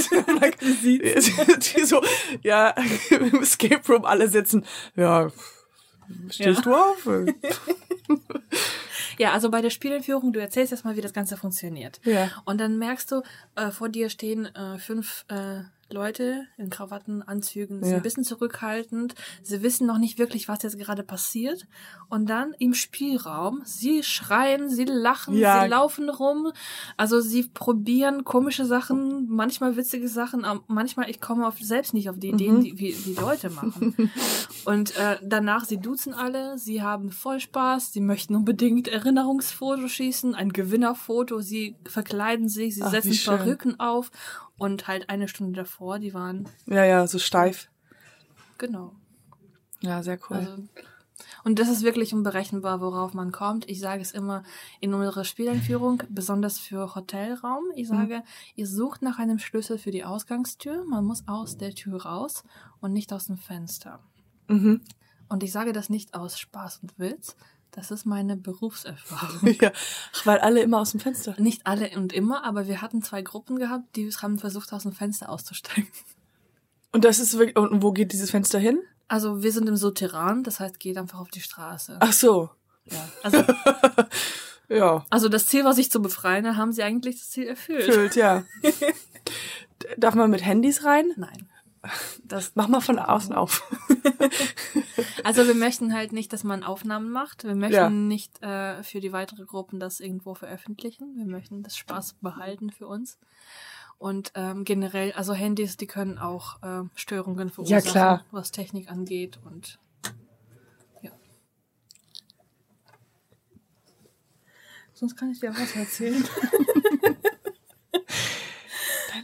[1.84, 2.02] so,
[2.42, 2.74] ja,
[3.10, 4.64] im Escape Room alle sitzen.
[4.96, 5.30] Ja,
[6.30, 6.70] stehst Ja.
[6.70, 7.08] du auf?
[9.18, 12.00] Ja, also bei der Spielentführung, du erzählst erstmal, wie das Ganze funktioniert.
[12.04, 12.30] Ja.
[12.46, 13.22] Und dann merkst du,
[13.54, 15.60] äh, vor dir stehen äh, fünf äh,
[15.92, 17.88] Leute in Krawatten, Anzügen, sie Ja.
[17.88, 21.66] sind ein bisschen zurückhaltend, sie wissen noch nicht wirklich, was jetzt gerade passiert.
[22.08, 25.62] Und dann im Spielraum, sie schreien, sie lachen, Ja.
[25.62, 26.52] sie laufen rum,
[26.96, 32.08] also sie probieren komische Sachen, manchmal witzige Sachen, aber manchmal ich komme auf, selbst nicht
[32.10, 32.60] auf die Ideen, Mhm.
[32.62, 33.94] die, wie die Leute machen.
[34.64, 40.34] Und äh, danach, sie duzen alle, sie haben voll Spaß, sie möchten unbedingt Erinnerungsfoto schießen,
[40.34, 43.10] ein Gewinnerfoto, sie verkleiden sich, sie Ach, setzen.
[43.24, 44.10] Perücken auf
[44.60, 47.68] und halt eine Stunde davor, die waren, Ja, ja, so steif.
[48.58, 48.92] genau.
[49.80, 50.36] Ja, sehr cool.
[50.36, 50.62] Also,
[51.44, 53.68] und das ist wirklich unberechenbar, worauf man kommt.
[53.68, 54.42] Ich sage es immer
[54.80, 57.64] in unserer Spieleinführung, besonders für Hotelraum.
[57.74, 58.22] Ich sage,
[58.56, 60.84] ihr sucht nach einem Schlüssel für die Ausgangstür.
[60.84, 62.44] Man muss aus der Tür raus
[62.80, 64.00] und nicht aus dem Fenster.
[64.48, 64.82] mhm.
[65.28, 67.36] Und ich sage das nicht aus Spaß und Witz.
[67.72, 69.54] Das ist meine Berufserfahrung.
[69.60, 69.72] ja.
[70.24, 71.34] Weil alle immer aus dem Fenster.
[71.38, 74.92] Nicht alle und immer, aber wir hatten zwei Gruppen gehabt, die haben versucht, aus dem
[74.92, 75.88] Fenster auszusteigen.
[76.92, 78.80] Und das ist wirklich, und wo geht dieses Fenster hin?
[79.06, 81.96] Also wir sind im Souterrain, das heißt, geht einfach auf die Straße.
[82.00, 82.50] Ach so.
[82.86, 83.08] Ja.
[83.22, 83.44] Also,
[84.70, 85.04] Ja.
[85.10, 87.92] also das Ziel, was ich zu befreien, da haben sie eigentlich das Ziel erfüllt.
[87.92, 88.44] Füllt, ja.
[89.96, 91.12] Darf man mit Handys rein?
[91.16, 91.48] Nein.
[92.24, 93.62] Das, Mach mal von außen auf.
[95.24, 97.44] also wir möchten halt nicht, dass man Aufnahmen macht.
[97.44, 97.88] Wir möchten Ja.
[97.90, 101.16] nicht äh, für die weitere Gruppen das irgendwo veröffentlichen.
[101.16, 103.18] Wir möchten das Spaß behalten für uns.
[103.96, 108.24] Und ähm, generell, also Handys, die können auch äh, Störungen verursachen, klar.
[108.30, 109.78] was Technik angeht und
[111.02, 111.10] ja.
[114.94, 116.24] Sonst kann ich dir auch was erzählen.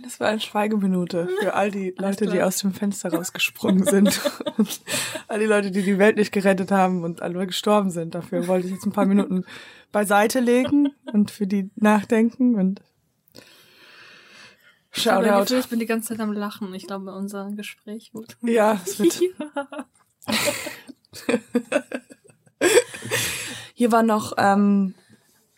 [0.07, 4.21] Das war eine Schweigeminute für all die Leute, die aus dem Fenster rausgesprungen sind.
[4.57, 4.81] Und
[5.29, 8.15] all die Leute, die die Welt nicht gerettet haben und alle gestorben sind.
[8.15, 9.45] Dafür wollte ich jetzt ein paar Minuten
[9.91, 12.83] beiseite legen und für die nachdenken und
[14.93, 15.41] Shoutout.
[15.41, 16.73] Gefühl, ich bin die ganze Zeit am Lachen.
[16.73, 18.37] Ich glaube, unser Gespräch wird.
[18.43, 19.21] Ja, es wird.
[23.75, 24.95] Hier war noch ähm,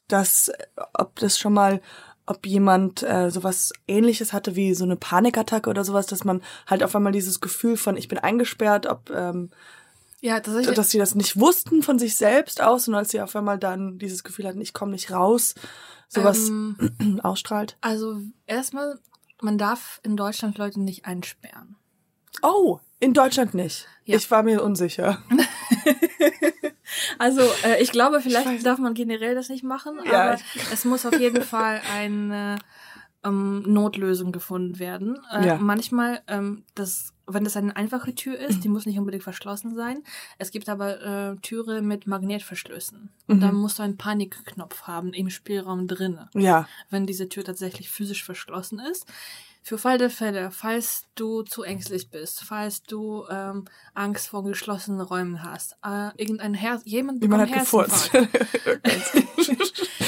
[0.09, 0.51] das,
[0.95, 1.83] ob das schon mal,
[2.29, 6.83] ob jemand äh, sowas ähnliches hatte wie so eine Panikattacke oder sowas, dass man halt
[6.83, 9.51] auf einmal dieses Gefühl von ich bin eingesperrt, ob ähm,
[10.21, 10.77] Ja, tatsächlich.
[10.77, 13.99] dass sie das nicht wussten von sich selbst aus und als sie auf einmal dann
[13.99, 15.55] dieses Gefühl hatten, ich komme nicht raus,
[16.09, 17.77] sowas Ähm, ausstrahlt.
[17.81, 18.99] Also erstmal,
[19.41, 21.77] man darf in Deutschland Leute nicht einsperren.
[22.43, 23.87] Oh, in Deutschland nicht.
[24.05, 24.17] Ja.
[24.17, 25.19] Ich war mir unsicher.
[27.19, 30.39] Also äh, ich glaube, Ich vielleicht weiß- darf man generell das nicht machen, Ja, aber
[30.73, 32.59] es muss auf jeden Fall eine
[33.25, 35.19] ähm, Notlösung gefunden werden.
[35.33, 35.59] Äh, Ja.
[35.59, 40.03] Manchmal, ähm, das, wenn das eine einfache Tür ist, die muss nicht unbedingt verschlossen sein.
[40.39, 43.11] Es gibt aber äh, Türe mit Magnetverschlüssen.
[43.27, 43.41] Und Mhm.
[43.41, 46.29] dann musst du einen Panikknopf haben im Spielraum drinne.
[46.35, 46.69] Ja.
[46.91, 49.07] wenn diese Tür tatsächlich physisch verschlossen ist.
[49.63, 55.01] Für Fall der Fälle, falls du zu ängstlich bist, falls du ähm, Angst vor geschlossenen
[55.01, 58.11] Räumen hast, äh, irgendein Herz, jemand bekommt hat gefurzt.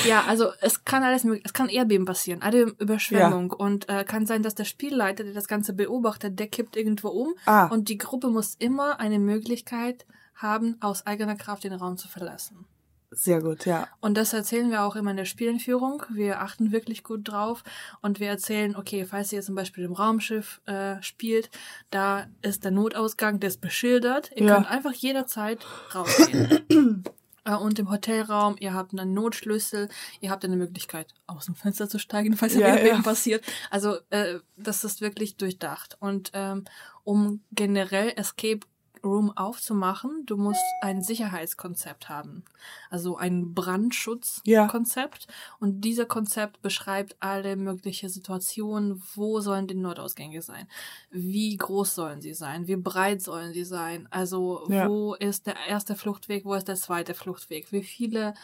[0.06, 4.24] Ja, also es kann alles, möglich- es kann Erdbeben passieren, eine Überschwemmung und äh, kann
[4.24, 7.66] sein, dass der Spielleiter, der das Ganze beobachtet, der kippt irgendwo um Ah.
[7.66, 12.64] und die Gruppe muss immer eine Möglichkeit haben, aus eigener Kraft den Raum zu verlassen.
[13.12, 13.88] Sehr gut, ja.
[14.00, 16.04] Und das erzählen wir auch immer in der Spielentführung.
[16.10, 17.64] Wir achten wirklich gut drauf
[18.02, 21.50] und wir erzählen, okay, falls ihr zum Beispiel im Raumschiff äh, spielt,
[21.90, 24.30] da ist der Notausgang, der ist beschildert.
[24.36, 24.54] Ihr Ja.
[24.54, 25.58] könnt einfach jederzeit
[25.94, 27.04] rausgehen.
[27.46, 29.88] Äh, Und im Hotelraum, ihr habt einen Notschlüssel,
[30.20, 33.02] ihr habt eine Möglichkeit, aus dem Fenster zu steigen, falls Ja, Erdbeben ja.
[33.02, 33.42] passiert.
[33.70, 35.96] Also äh, das ist wirklich durchdacht.
[36.00, 36.64] Und ähm,
[37.02, 38.60] um generell Escape
[39.04, 42.44] Room aufzumachen, du musst ein Sicherheitskonzept haben.
[42.90, 45.26] Also ein Brandschutzkonzept.
[45.58, 49.02] Und dieser Konzept beschreibt alle mögliche Situationen.
[49.14, 50.66] Wo sollen die Notausgänge sein?
[51.10, 52.66] Wie groß sollen sie sein?
[52.66, 54.08] Wie breit sollen sie sein?
[54.10, 54.88] Also Ja.
[54.88, 56.44] wo ist der erste Fluchtweg?
[56.44, 57.72] Wo ist der zweite Fluchtweg?
[57.72, 58.34] Wie viele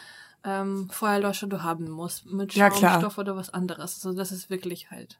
[0.43, 2.25] ähm, Feuerlöscher du haben musst?
[2.25, 2.71] Mit Ja.
[2.71, 3.95] Schaumstoff oder was anderes.
[3.95, 5.19] Also das ist wirklich halt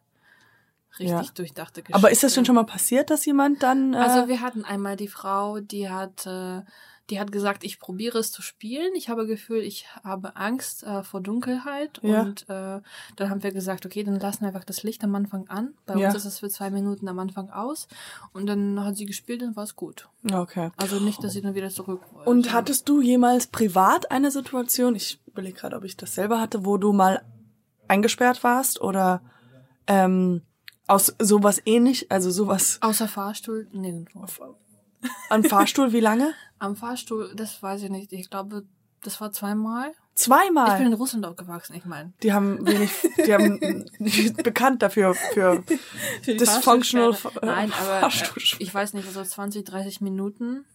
[0.99, 1.33] richtig Ja.
[1.36, 1.95] durchdachte Geschichte.
[1.97, 3.93] Aber ist das denn schon mal passiert, dass jemand dann.
[3.93, 6.62] Äh, Also wir hatten einmal die Frau, die hat, äh,
[7.10, 8.91] die hat gesagt, ich probiere es zu spielen.
[8.95, 12.01] Ich habe Gefühl, ich habe Angst äh, vor Dunkelheit.
[12.03, 12.23] Ja.
[12.23, 12.81] Und äh,
[13.15, 15.73] dann haben wir gesagt, okay, dann lassen wir einfach das Licht am Anfang an.
[15.86, 16.07] Bei Ja.
[16.07, 17.88] uns ist es für zwei Minuten am Anfang aus.
[18.33, 20.10] Und dann hat sie gespielt und war es gut.
[20.33, 20.69] okay.
[20.75, 22.29] Also nicht, dass sie dann wieder zurück wollte.
[22.29, 26.65] Und hattest du jemals privat eine Situation, ich überlege gerade, ob ich das selber hatte,
[26.65, 27.21] wo du mal
[27.88, 29.21] eingesperrt warst oder
[29.88, 30.41] ähm,
[30.88, 34.26] aus sowas ähnlich, also sowas Außer Fahrstuhl nirgendwo.
[35.30, 36.34] am Fahrstuhl, wie lange?
[36.60, 38.12] Am Fahrstuhl, das weiß ich nicht.
[38.13, 38.65] Ich glaube,
[39.04, 39.89] das war zweimal.
[39.91, 40.82] Ich bin Zweimal.
[40.82, 42.13] in Russland aufgewachsen, ich meine.
[42.23, 42.89] Die haben wenig,
[43.23, 43.86] die haben
[44.43, 45.63] bekannt dafür für
[46.26, 47.45] dysfunctional Fahrstuhlsperre.
[47.45, 48.63] Nein, aber äh, Fahrstuhlsperre.
[48.63, 50.65] ich weiß nicht, so 20, 30 Minuten.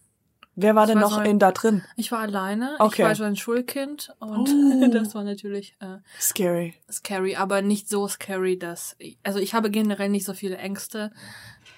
[0.55, 1.83] Wer war denn war noch so- in da drin?
[1.95, 2.75] Ich war alleine.
[2.79, 3.01] Okay.
[3.01, 4.87] Ich war so ein Schulkind und Oh.
[4.91, 6.75] das war natürlich äh, Scary.
[6.91, 11.11] scary, aber nicht so scary, dass also ich habe generell nicht so viele Ängste.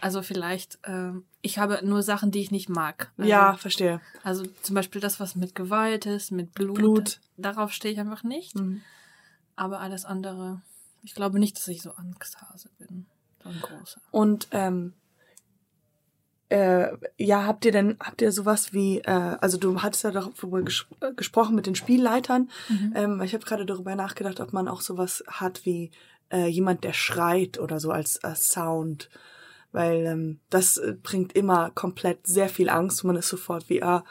[0.01, 3.11] Also vielleicht, ähm, ich habe nur Sachen, die ich nicht mag.
[3.17, 4.01] Also, ja, verstehe.
[4.23, 6.75] Also zum Beispiel das, was mit Gewalt ist, mit Blut.
[6.75, 7.19] Blut.
[7.37, 8.55] Darauf stehe ich einfach nicht.
[8.55, 8.81] Mhm.
[9.55, 10.61] Aber alles andere,
[11.01, 13.05] ich glaube nicht, dass ich so Angsthase bin.
[13.41, 14.01] So ein großer.
[14.11, 14.93] Und ähm,
[16.49, 20.61] äh, ja, habt ihr denn, habt ihr sowas wie, äh, also du hattest ja darüber
[20.61, 22.49] ges äh, gesprochen mit den Spielleitern.
[22.95, 25.91] Ähm, ich habe gerade darüber nachgedacht, ob man auch sowas hat wie
[26.31, 29.09] äh, jemand, der schreit oder so als, als Sound.
[29.71, 33.81] Weil ähm, das äh, bringt immer komplett sehr viel Angst und man ist sofort wie,
[33.81, 34.03] ah,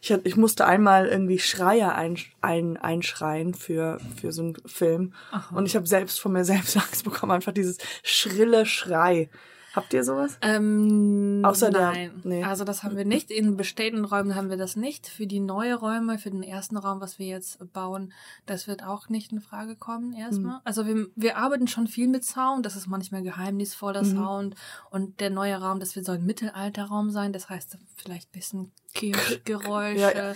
[0.00, 5.14] ich, hab, ich musste einmal irgendwie Schreier ein, ein, einschreien für, für so einen Film.
[5.52, 9.28] Und ich habe selbst von mir selbst Angst bekommen, einfach dieses schrille Schrei.
[9.74, 10.38] Habt ihr sowas?
[10.40, 12.20] Ähm, Außer der- nein.
[12.24, 12.42] nee.
[12.42, 13.30] Also das haben wir nicht.
[13.30, 15.06] In bestehenden Räumen haben wir das nicht.
[15.06, 18.12] Für die neue Räume, für den ersten Raum, was wir jetzt bauen,
[18.46, 20.54] das wird auch nicht in Frage kommen erstmal.
[20.56, 20.60] Mhm.
[20.64, 22.64] Also wir, wir arbeiten schon viel mit Sound.
[22.66, 24.16] Das ist manchmal geheimnisvoller Mhm.
[24.16, 24.54] Sound.
[24.90, 27.32] Und der neue Raum, das wird so ein Mittelalterraum sein.
[27.32, 30.34] Das heißt vielleicht ein bisschen Kirchgeräusche, Ja, ja.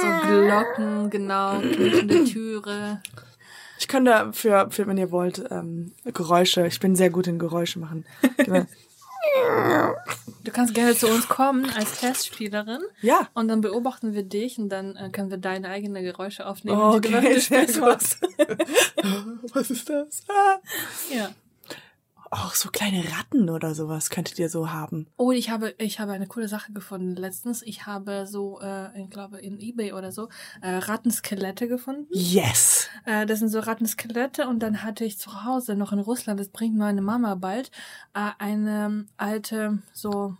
[0.00, 3.00] so Glocken, genau, knirschende Türe.
[3.80, 7.38] Ich kann da für, für wenn ihr wollt, ähm, Geräusche, ich bin sehr gut in
[7.38, 8.04] Geräusche machen.
[10.44, 12.80] Du kannst gerne zu uns kommen als Testspielerin.
[13.02, 13.28] ja.
[13.34, 16.78] Und dann beobachten wir dich und dann äh, können wir deine eigenen Geräusche aufnehmen.
[16.78, 17.80] Oh, du okay, gut.
[17.80, 18.18] machst.
[19.54, 20.22] Was ist das?
[20.28, 20.58] Ah.
[21.14, 21.30] Ja.
[22.32, 25.08] Auch so kleine Ratten oder sowas könntet ihr so haben.
[25.16, 27.16] Oh, ich habe, ich habe eine coole Sache gefunden.
[27.16, 30.28] Letztens, ich habe so, äh, ich glaube in Ebay oder so,
[30.62, 32.06] äh, Rattenskelette gefunden.
[32.12, 32.88] Yes.
[33.04, 36.50] Äh, das sind so Rattenskelette und dann hatte ich zu Hause noch in Russland, das
[36.50, 37.72] bringt meine Mama bald,
[38.14, 40.36] äh, eine alte so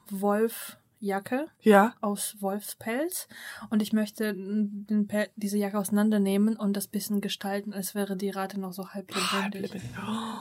[1.01, 1.95] Wolfjacke Ja.
[2.01, 3.27] aus Wolfspelz
[3.71, 4.35] und ich möchte
[5.37, 9.83] diese Jacke auseinandernehmen und das bisschen gestalten, als wäre die Ratte noch so halb lebendig.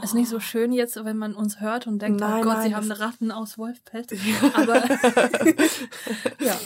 [0.03, 2.69] Ist nicht so schön jetzt, wenn man uns hört und denkt, Nein, oh Gott, nein,
[2.69, 4.11] sie haben Ratten aus Wolfspelz.
[4.53, 4.75] Aber
[6.39, 6.57] ja,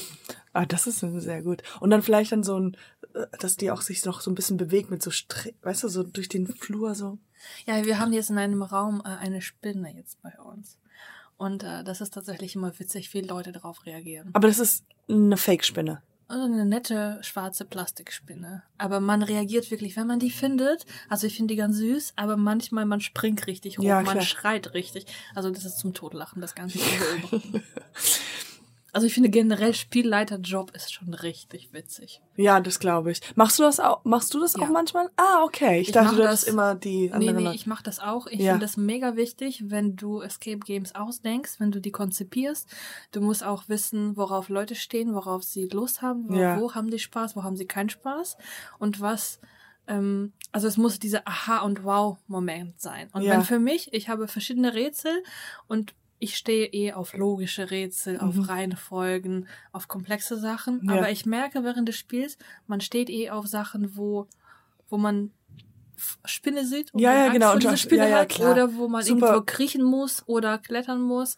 [0.55, 1.63] Ah, das ist sehr gut.
[1.79, 2.77] Und dann vielleicht dann so ein,
[3.15, 5.87] äh, dass die auch sich noch so ein bisschen bewegt mit so, Stri weißt du,
[5.87, 7.17] so durch den Flur so.
[7.65, 10.77] ja, wir haben jetzt in einem Raum äh, eine Spinne jetzt bei uns.
[11.43, 14.29] Und äh, das ist tatsächlich immer witzig, wie Leute darauf reagieren.
[14.31, 16.01] Aber das ist eine Fake-Spinne.
[16.29, 18.63] Also eine nette schwarze Plastikspinne.
[18.77, 20.85] Aber man reagiert wirklich, wenn man die findet.
[21.09, 24.73] Also ich finde die ganz süß, aber manchmal man springt richtig hoch, Ja, man schreit
[24.73, 25.05] richtig.
[25.35, 26.79] Also das ist zum Totlachen, das Ganze.
[28.93, 32.21] Also ich finde generell Spielleiterjob ist schon richtig witzig.
[32.35, 33.21] Ja, das glaube ich.
[33.35, 34.05] Machst du das auch?
[34.05, 34.61] Machst du das Ja.
[34.63, 35.09] auch manchmal?
[35.17, 35.81] Ah, okay.
[35.81, 38.27] Ich, Ich dachte, du das- hast immer die Nee, nee, ich mache das auch.
[38.27, 38.51] Ich Ja.
[38.53, 42.69] finde das mega wichtig, wenn du Escape Games ausdenkst, wenn du die konzipierst.
[43.11, 46.59] Du musst auch wissen, worauf Leute stehen, worauf sie Lust haben, wo, Ja.
[46.61, 48.37] wo haben die Spaß, wo haben sie keinen Spaß
[48.77, 49.39] und was.
[49.87, 53.09] Ähm, also es muss dieser Aha- und Wow-Moment sein.
[53.11, 53.33] Und Ja.
[53.33, 55.11] wenn für mich, ich habe verschiedene Rätsel
[55.67, 58.19] und ich stehe eh auf logische Rätsel, Mhm.
[58.21, 60.81] auf Reihenfolgen, auf komplexe Sachen.
[60.87, 60.93] Ja.
[60.95, 62.37] Aber ich merke während des Spiels,
[62.67, 64.27] man steht eh auf Sachen, wo,
[64.89, 65.31] wo man
[66.25, 68.51] Spinne sieht und Ja, ja, Angst genau, vor dieser Spinne ja, ja, hat klar.
[68.53, 69.27] oder wo man Super.
[69.27, 71.37] irgendwo kriechen muss oder klettern muss.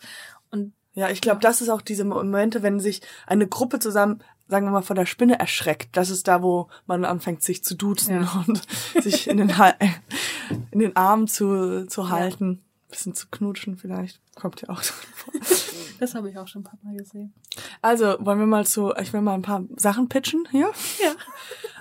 [0.49, 4.65] Und Ja, ich glaube, das ist auch diese Momente, wenn sich eine Gruppe zusammen, sagen
[4.67, 5.97] wir mal, von der Spinne erschreckt.
[5.97, 8.43] Das ist da, wo man anfängt, sich zu duzen Ja.
[8.47, 8.61] und
[9.03, 9.49] sich in den,
[10.71, 12.63] in den Arm zu, zu halten.
[12.95, 14.21] Bisschen zu knutschen vielleicht.
[14.35, 15.33] Kommt ja auch so vor.
[15.99, 17.33] das habe ich auch schon ein paar Mal gesehen.
[17.81, 20.71] Also, wollen wir mal zu, ich will mal ein paar Sachen pitchen hier.
[21.03, 21.11] Ja.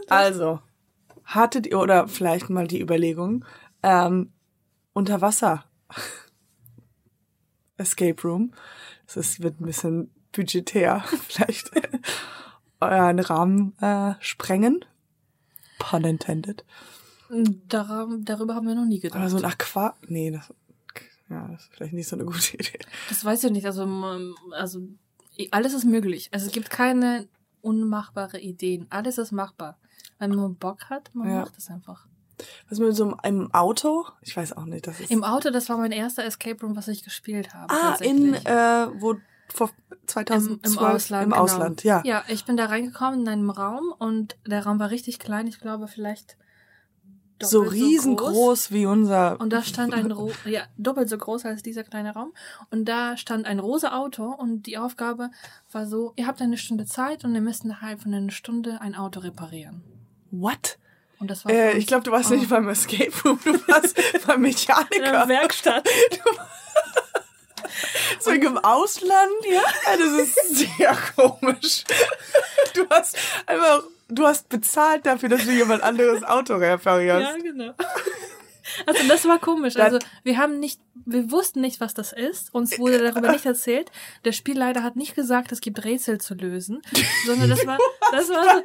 [0.08, 0.58] Also,
[1.24, 3.44] hattet ihr, oder vielleicht mal die Überlegung,
[3.84, 4.32] ähm,
[4.92, 5.64] unter Wasser
[7.76, 8.52] Escape Room.
[9.06, 11.70] Das ist, wird ein bisschen budgetär, vielleicht
[12.80, 14.84] euren Rahmen äh, sprengen.
[15.78, 16.64] Pun intended.
[17.68, 19.20] Dar darüber haben wir noch nie gedacht.
[19.20, 20.52] Aber so ein Aqua, nee, das,
[21.34, 22.78] ja, das ist vielleicht nicht so eine gute Idee.
[23.08, 23.66] das weiß ich nicht.
[23.66, 23.86] Also,
[24.52, 24.80] also
[25.50, 26.28] alles ist möglich.
[26.32, 27.28] Also es gibt keine
[27.60, 28.86] unmachbare Ideen.
[28.90, 29.78] Alles ist machbar.
[30.18, 31.40] Wenn man Bock hat, man Ja.
[31.40, 32.06] macht es einfach.
[32.68, 34.06] Was mit so einem Auto?
[34.22, 35.10] Ich weiß auch nicht, das ist.
[35.10, 37.72] Im Auto, das war mein erster Escape Room, was ich gespielt habe.
[37.72, 39.16] ah, in, äh, wo,
[39.48, 41.24] vor Im, 2012 Im Ausland.
[41.24, 41.42] Im genau.
[41.42, 42.02] Ausland, ja.
[42.04, 45.46] Ja, ich bin da reingekommen in einem Raum und der Raum war richtig klein.
[45.46, 46.36] Ich glaube, vielleicht
[47.42, 49.38] So riesengroß wie unser.
[49.40, 52.32] Und da stand ein, Ro ja, doppelt so groß als dieser kleine Raum.
[52.70, 55.30] Und da stand ein rosa Auto und die Aufgabe
[55.72, 58.94] war so, ihr habt eine Stunde Zeit und ihr müsst innerhalb von einer Stunde ein
[58.94, 59.82] Auto reparieren.
[60.30, 60.78] What?
[61.18, 62.34] Und das war Äh, ich glaube, du warst Oh.
[62.34, 63.94] nicht beim Escape Room, du warst
[64.26, 65.00] beim in Mechaniker.
[65.00, 65.88] der Werkstatt.
[68.20, 69.32] So im Ausland?
[69.50, 69.62] Ja.
[69.84, 71.84] Das ist sehr komisch.
[72.74, 73.16] Du hast
[73.46, 73.82] einfach,
[74.18, 77.22] du hast bezahlt dafür, dass du jemand anderes Auto reparierst.
[77.22, 77.74] Ja, genau.
[78.86, 79.76] Also das war komisch.
[79.76, 82.52] Also wir haben nicht, wir wussten nicht, was das ist.
[82.54, 83.90] Uns wurde darüber nicht erzählt.
[84.24, 86.80] Der Spielleiter hat nicht gesagt, es gibt Rätsel zu lösen,
[87.26, 87.78] sondern das war,
[88.12, 88.62] das war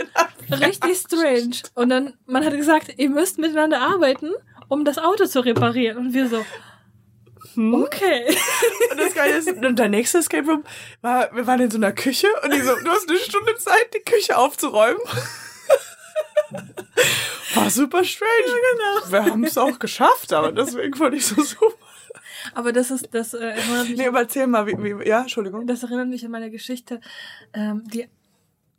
[0.50, 1.58] so richtig strange.
[1.76, 4.32] Und dann, man hat gesagt, ihr müsst miteinander arbeiten,
[4.70, 5.98] um das Auto zu reparieren.
[5.98, 6.46] Und wir so,
[7.58, 8.36] okay.
[8.92, 10.64] Und das Geile ist, und der nächste Escape Room
[11.02, 13.94] war, wir waren in so einer Küche und die so, du hast eine Stunde Zeit,
[13.94, 15.02] die Küche aufzuräumen.
[17.56, 18.32] War super strange.
[18.48, 19.12] Ja, genau.
[19.12, 21.74] Wir haben es auch geschafft, aber deswegen fand ich so super.
[22.54, 25.68] Aber das ist, das äh, erinnert mich Nee, aber erzähl mal, wie, wie ja, Entschuldigung.
[25.68, 27.02] Das erinnert mich an meine Geschichte,
[27.54, 28.08] ähm, die,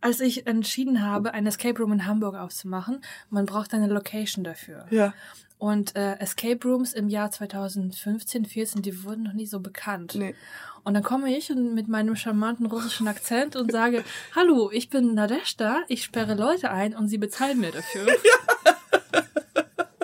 [0.01, 4.87] als ich entschieden habe, ein Escape Room in Hamburg aufzumachen, man braucht eine Location dafür.
[4.91, 5.13] Ja.
[5.61, 10.15] Und äh, Escape Rooms im Jahr 2015, 14, die wurden noch nie so bekannt.
[10.17, 10.35] Nee.
[10.83, 14.03] Und dann komme ich und mit meinem charmanten russischen Akzent und sage,
[14.35, 18.07] hallo, ich bin Nadeshda, ich sperre Leute ein und sie bezahlen mir dafür.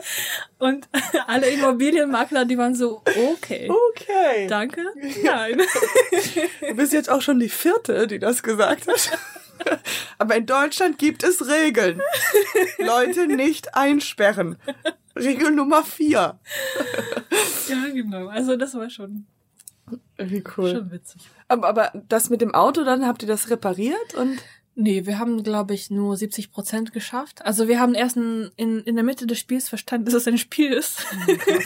[0.58, 0.88] Und
[1.26, 3.02] alle Immobilienmakler, die waren so,
[3.32, 4.46] okay, Okay.
[4.48, 4.82] danke,
[5.22, 5.60] nein.
[6.66, 9.18] Du bist jetzt auch schon die vierte, die das gesagt hat.
[10.18, 12.00] Aber in Deutschland gibt es Regeln.
[12.78, 14.56] Leute nicht einsperren.
[15.16, 16.38] Regel Nummer vier.
[17.68, 18.28] Ja, genau.
[18.28, 19.26] Also das war schon,
[20.18, 20.70] Wie cool.
[20.70, 21.20] schon witzig.
[21.48, 24.38] Aber, aber das mit dem Auto, dann habt ihr das repariert und
[24.78, 27.42] Nee, wir haben, glaube ich, nur 70 Prozent geschafft.
[27.46, 30.36] Also wir haben erst in, in, in der Mitte des Spiels verstanden, dass es ein
[30.36, 30.98] Spiel ist.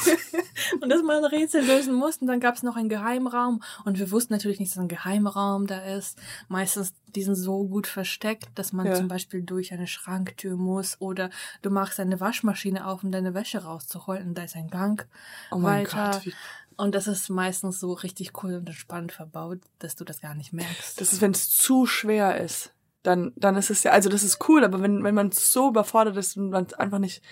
[0.80, 2.18] und dass man ein Rätsel lösen muss.
[2.18, 3.62] Und dann gab es noch einen Geheimraum.
[3.84, 6.18] Und wir wussten natürlich nicht, dass ein Geheimraum da ist.
[6.46, 8.94] Meistens, die sind so gut versteckt, dass man Ja.
[8.94, 10.96] zum Beispiel durch eine Schranktür muss.
[11.00, 11.30] Oder
[11.62, 14.28] du machst eine Waschmaschine auf, um deine Wäsche rauszuholen.
[14.28, 15.04] Und da ist ein Gang
[15.50, 16.20] Oh mein weiter.
[16.24, 16.32] Gott,
[16.76, 20.52] und das ist meistens so richtig cool und entspannt verbaut, dass du das gar nicht
[20.52, 21.00] merkst.
[21.00, 22.72] das ist, wenn es zu schwer ist,
[23.03, 26.16] dann, dann ist es ja, also das ist cool, aber wenn, wenn man so überfordert
[26.16, 27.22] ist und man einfach nicht.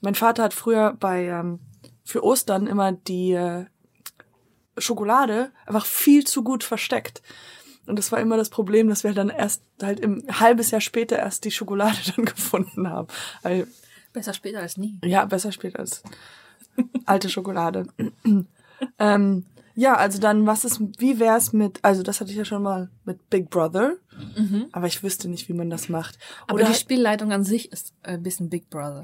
[0.00, 1.60] Mein Vater hat früher bei, ähm,
[2.04, 3.64] für Ostern immer die äh,
[4.76, 7.22] Schokolade einfach viel zu gut versteckt.
[7.86, 11.18] Und das war immer das Problem, dass wir dann erst halt im halbes Jahr später
[11.18, 13.08] erst die Schokolade dann gefunden haben.
[13.42, 13.66] Weil,
[14.12, 15.00] Besser später als nie.
[15.02, 16.02] ja, besser spät als
[17.04, 17.86] alte Schokolade.
[18.98, 19.44] ähm,
[19.74, 22.90] ja, also dann, was ist, wie wär's mit, also das hatte ich ja schon mal
[23.04, 23.96] mit Big Brother,
[24.72, 26.18] aber ich wüsste nicht, wie man das macht.
[26.46, 29.02] Aber Oder die Spielleitung an sich ist ein bisschen Big Brother.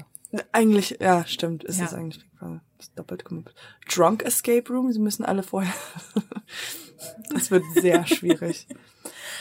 [0.53, 1.85] eigentlich, ja, stimmt, ist Ja.
[1.85, 2.61] es eigentlich Big Brother.
[2.77, 3.55] Das ist doppelt gemoppelt.
[3.93, 5.73] Drunk Escape Room, sie müssen alle vorher.
[7.33, 8.67] das wird sehr schwierig.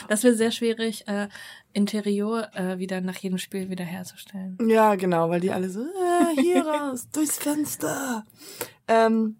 [0.09, 1.29] Das wird sehr schwierig, äh,
[1.73, 4.59] Interieur äh, wieder nach jedem Spiel wieder herzustellen.
[4.67, 8.25] Ja, genau, weil die alle so, äh, hier raus, durchs Fenster.
[8.93, 9.37] Ähm,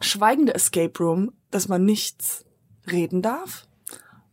[0.00, 2.44] schweigende Escape Room, dass man nichts
[2.90, 3.66] reden darf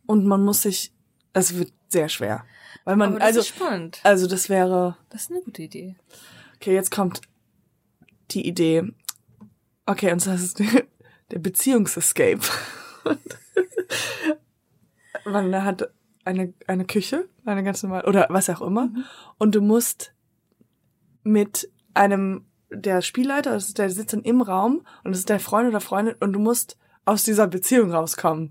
[0.06, 0.92] und man muss sich,
[1.32, 2.44] es wird sehr schwer.
[2.84, 3.42] Weil man, das also,
[4.04, 5.96] also das wäre, Das ist eine gute Idee.
[6.56, 7.20] okay, jetzt kommt
[8.30, 8.92] die Idee.
[9.86, 10.60] Okay, und zwar ist
[11.30, 12.40] der Beziehungsescape.
[15.24, 15.90] man hat
[16.24, 18.90] eine, eine Küche, eine ganz normale, oder was auch immer,
[19.38, 20.12] und du musst
[21.22, 25.40] mit einem, der Spielleiter, das ist der sitzt dann im Raum und das ist der
[25.40, 28.50] Freund oder Freundin und du musst aus dieser Beziehung rauskommen.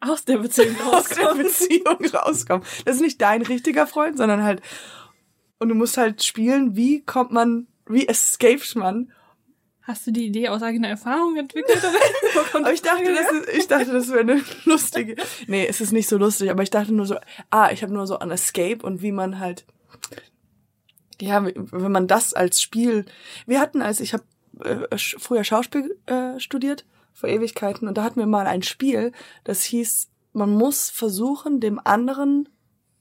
[0.00, 1.46] Aus der Beziehung Aus der rauskommen.
[1.46, 2.66] Beziehung rauskommen.
[2.84, 4.62] Das ist nicht dein richtiger Freund, sondern halt,
[5.58, 9.12] und du musst halt spielen, wie kommt man, wie escapes man
[9.86, 11.80] Hast du die Idee aus eigener Erfahrung entwickelt?
[12.54, 15.14] Aber ich dachte, das ist, ich dachte, das wäre eine lustige.
[15.46, 17.16] Nee, es ist nicht so lustig, aber ich dachte nur so,
[17.50, 19.64] ah, ich habe nur so an Escape und wie man halt
[21.20, 23.04] ja, wenn man das als Spiel.
[23.46, 24.24] Wir hatten als ich habe
[24.64, 29.12] äh, früher Schauspiel äh, studiert vor Ewigkeiten und da hatten wir mal ein Spiel,
[29.44, 32.48] das hieß, man muss versuchen, dem anderen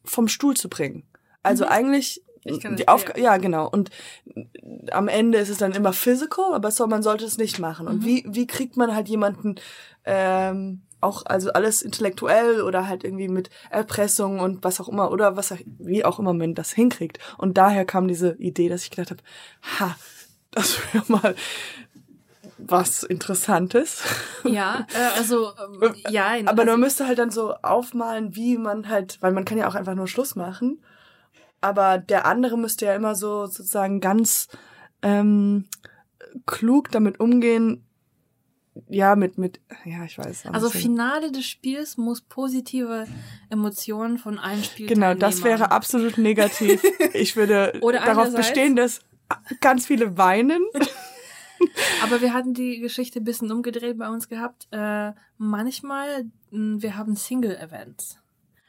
[0.06, 1.04] vom Stuhl zu bringen.
[1.44, 3.70] Also eigentlich Ich kenn das die Aufgabe, ja genau.
[3.70, 3.90] Und
[4.92, 7.88] am Ende ist es dann immer physical, aber so, man sollte es nicht machen.
[7.88, 9.56] Und wie wie kriegt man halt jemanden
[10.06, 15.38] ähm, auch also alles intellektuell oder halt irgendwie mit Erpressung und was auch immer oder
[15.38, 17.20] was auch, wie auch immer man das hinkriegt.
[17.38, 19.22] Und daher kam diese Idee, dass ich gedacht habe,
[19.80, 19.96] ha,
[20.52, 21.36] das wäre mal
[22.58, 24.02] was Interessantes.
[24.44, 25.52] Ja, äh, also
[25.82, 26.28] ähm, ja.
[26.46, 29.68] Aber also, man müsste halt dann so aufmalen, wie man halt, weil man kann ja
[29.68, 30.82] auch einfach nur Schluss machen.
[31.62, 34.48] Aber der andere müsste ja immer so sozusagen ganz
[35.02, 35.66] ähm,
[36.46, 37.85] klug damit umgehen.
[38.90, 40.48] Ja, mit, mit, ja, ich weiß.
[40.48, 40.70] also.
[40.70, 43.08] Finale des Spiels muss positive
[43.50, 44.94] Emotionen von allen Spielern.
[44.94, 46.82] Genau, das wäre absolut negativ.
[47.14, 49.00] Ich würde darauf bestehen, dass
[49.62, 50.62] ganz viele weinen.
[52.04, 54.68] Aber wir hatten die Geschichte ein bisschen umgedreht bei uns gehabt.
[54.72, 58.20] Äh, manchmal, mh, wir haben Single-Events.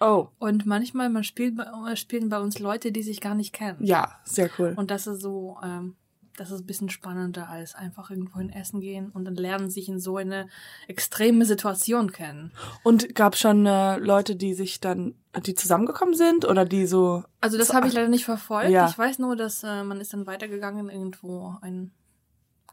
[0.01, 3.53] Oh, Und manchmal man spielt bei, äh, spielen bei uns Leute, die sich gar nicht
[3.53, 3.79] kennen.
[3.81, 4.75] ja, sehr cool.
[4.77, 5.97] Und das ist so, ähm,
[6.37, 9.89] das ist ein bisschen spannender als einfach irgendwo hin essen gehen und dann lernen sich
[9.89, 10.49] in so eine
[10.87, 12.53] extreme Situation kennen.
[12.83, 15.15] Und gab schon äh, Leute, die sich dann,
[15.45, 17.25] die zusammengekommen sind oder die so.
[17.41, 18.71] Also das habe ich leider nicht verfolgt.
[18.71, 18.89] Ja.
[18.89, 21.93] Ich weiß nur, dass äh, man ist dann weitergegangen irgendwo ein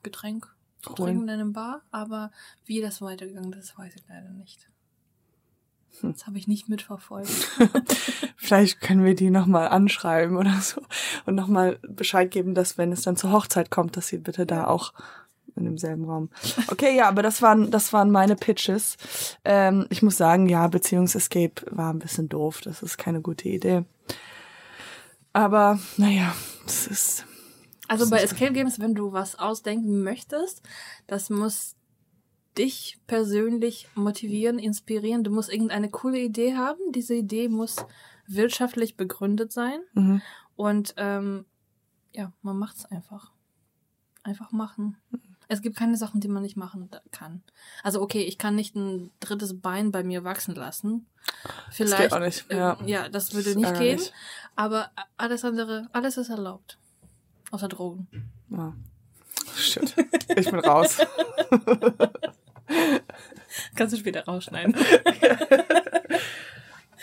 [0.03, 2.32] Getränk zu trinken in einem Bar, aber
[2.66, 4.70] wie das weitergegangen ist, weiß ich leider nicht.
[6.01, 7.29] Das habe ich nicht mitverfolgt.
[8.35, 10.81] Vielleicht können wir die nochmal anschreiben oder so
[11.25, 14.67] und nochmal Bescheid geben, dass wenn es dann zur Hochzeit kommt, dass sie bitte da
[14.67, 14.93] auch
[15.55, 16.29] in demselben Raum.
[16.67, 18.97] Okay, ja, aber das waren, das waren meine Pitches.
[19.45, 22.61] Ähm, ich muss sagen, ja, Beziehungsescape war ein bisschen doof.
[22.61, 23.83] Das ist keine gute Idee.
[25.31, 26.35] Aber, naja,
[26.65, 27.25] das ist,
[27.87, 30.61] Also bei Escape Games, wenn du was ausdenken möchtest,
[31.07, 31.75] das muss
[32.58, 35.24] dich persönlich motivieren, inspirieren.
[35.24, 36.80] Du musst irgendeine coole Idee haben.
[36.91, 37.78] Diese Idee muss
[38.28, 39.80] wirtschaftlich begründet sein.
[39.93, 40.22] mhm.
[40.56, 41.45] Und ähm,
[42.14, 43.32] ja, man macht's einfach.
[44.22, 44.97] Einfach machen.
[45.47, 47.43] Es gibt keine Sachen, die man nicht machen kann.
[47.84, 51.08] Also okay, ich kann nicht ein drittes Bein bei mir wachsen lassen.
[51.72, 51.97] Vielleicht.
[51.97, 52.78] geht auch nicht, ja.
[52.82, 53.97] äh, ja, das würde ist nicht gehen.
[53.97, 54.14] ärgerlich.
[54.56, 56.78] Aber alles andere, alles ist erlaubt.
[57.51, 58.08] Außer Drogen.
[58.49, 58.74] Ja.
[59.56, 59.95] Shit.
[60.36, 60.97] Ich bin raus.
[63.76, 64.76] Kannst du später rausschneiden.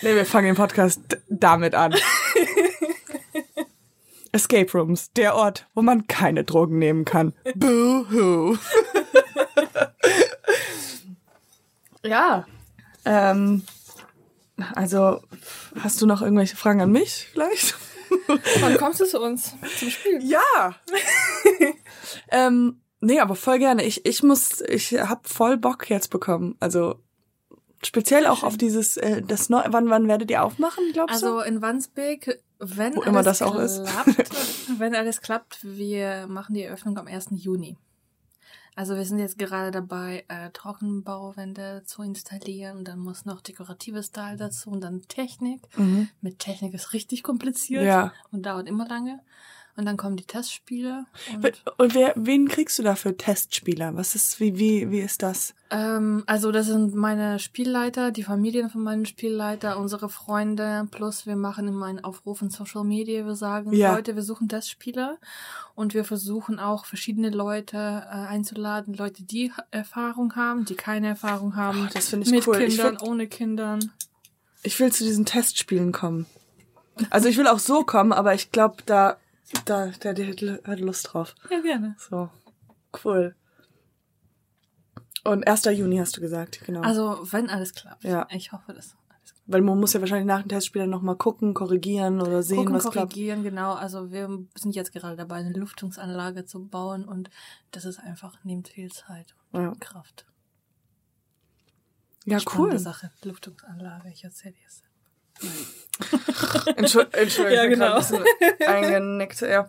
[0.02, 1.94] Nee, wir fangen den Podcast damit an.
[4.32, 7.34] Escape Rooms, der Ort, wo man keine Drogen nehmen kann.
[7.54, 8.56] Boo-hoo.
[12.02, 12.46] ja.
[13.04, 13.62] Ähm,
[14.74, 15.20] also,
[15.78, 17.76] hast du noch irgendwelche Fragen an mich vielleicht?
[18.60, 20.20] Wann kommst du zu uns zum Spiel?
[20.22, 20.74] Ja.
[22.30, 23.84] ähm, nee, aber voll gerne.
[23.84, 26.56] Ich, ich muss, ich hab voll Bock jetzt bekommen.
[26.60, 26.96] Also
[27.82, 31.26] speziell auch auf dieses, äh, das Neu wann, wann werdet ihr aufmachen, glaubst du?
[31.26, 33.84] Also in Wandsbek, wenn Wo alles immer das auch ist.
[33.86, 34.30] klappt,
[34.78, 37.28] wenn alles klappt, wir machen die Eröffnung am 1.
[37.32, 37.76] Juni.
[38.76, 42.84] Also wir sind jetzt gerade dabei, äh, Trockenbauwände zu installieren.
[42.84, 45.60] Dann muss noch dekoratives Teil dazu und dann Technik.
[45.76, 46.08] Mhm.
[46.20, 48.12] Mit Technik ist richtig kompliziert Ja.
[48.30, 49.20] und dauert immer lange.
[49.76, 51.06] Und dann kommen die Testspiele.
[51.34, 53.96] Und, Und wer, wen kriegst du da für Testspieler?
[53.96, 55.54] Was ist, wie, wie, wie ist das?
[55.70, 60.86] ähm, also das sind meine Spielleiter, die Familien von meinen Spielleiter, unsere Freunde.
[60.90, 63.24] Plus wir machen immer einen Aufruf in Social Media.
[63.24, 63.94] Wir sagen, Ja.
[63.94, 65.18] Leute, wir suchen Testspieler.
[65.74, 68.94] Und wir versuchen auch verschiedene Leute äh, einzuladen.
[68.94, 71.86] Leute, die Erfahrung haben, die keine Erfahrung haben.
[71.88, 72.60] Oh, das finde ich mit cool.
[72.60, 73.92] Ich Kindern, find- ohne Kindern.
[74.62, 76.26] Ich will zu diesen Testspielen kommen.
[77.08, 79.16] Also ich will auch so kommen, aber ich glaube, da,
[79.64, 81.34] da, der, der hat Lust drauf.
[81.50, 81.96] Ja, gerne.
[81.98, 82.30] So.
[83.04, 83.34] Cool.
[85.24, 85.64] Und 1.
[85.66, 86.80] Juni hast du gesagt, genau.
[86.80, 88.04] Also, wenn alles klappt.
[88.04, 88.26] Ja.
[88.30, 89.42] Ich hoffe, dass alles klappt.
[89.46, 92.74] Weil man muss ja wahrscheinlich nach dem Testspiel dann nochmal gucken, korrigieren oder sehen, Gucken,
[92.74, 93.12] was klappt.
[93.12, 93.74] korrigieren, genau.
[93.74, 97.28] Also wir sind jetzt gerade dabei, eine Lüftungsanlage zu bauen und
[97.70, 99.72] das ist einfach, nimmt viel Zeit und Ja.
[99.78, 100.26] Kraft.
[102.24, 102.78] Ja, Spannende cool.
[102.78, 103.10] Sache.
[103.22, 104.82] Lüftungsanlage, ich erzähle dir es.
[106.76, 107.94] Entschuldigung, Entschuldigung, Ja, ich bin genau.
[107.94, 108.24] ein bisschen
[108.66, 109.68] eingenickt, ja.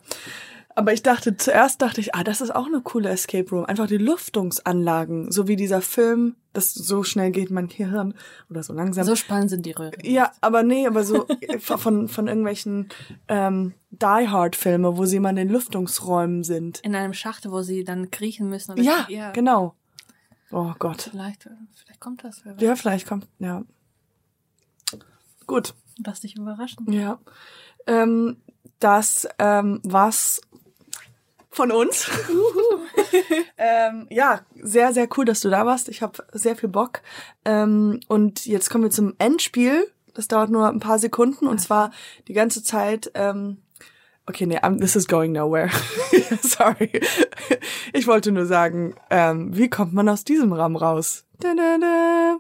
[0.74, 3.66] Aber ich dachte, zuerst dachte ich, ah, das ist auch eine coole Escape Room.
[3.66, 8.14] Einfach die Lüftungsanlagen, so wie dieser Film, das so schnell geht mein Gehirn
[8.50, 9.04] oder so langsam.
[9.06, 9.94] So spannend sind die Röhren.
[10.04, 11.28] ja, aber nee, aber so
[11.60, 12.88] von, von irgendwelchen
[13.28, 16.80] ähm, Die Hard Filme, wo sie mal in den Lüftungsräumen sind.
[16.80, 18.72] In einem Schacht, wo sie dann kriechen müssen.
[18.72, 19.32] Oder Ja, ja.
[19.32, 19.76] genau.
[20.52, 21.10] Oh Gott.
[21.12, 22.44] Vielleicht, vielleicht kommt das.
[22.60, 23.64] Ja, vielleicht kommt, ja.
[25.48, 25.74] Gut.
[26.06, 26.92] Lass dich überraschen.
[26.92, 27.20] Ja.
[27.88, 28.38] Ähm,
[28.80, 30.42] das ähm, war's
[31.50, 32.10] von uns.
[33.58, 35.90] ähm, ja, sehr, sehr cool, dass du da warst.
[35.90, 37.02] Ich habe sehr viel Bock.
[37.46, 39.92] Ähm, und jetzt kommen wir zum Endspiel.
[40.14, 41.92] Das dauert nur ein paar Sekunden und zwar
[42.28, 43.12] die ganze Zeit.
[43.14, 43.58] Ähm,
[44.26, 45.70] okay, nee, um, this is going nowhere.
[46.42, 47.02] Sorry.
[47.94, 51.26] Ich wollte nur sagen, ähm, wie kommt man aus diesem Raum raus?
[51.40, 52.38] Da, da, da.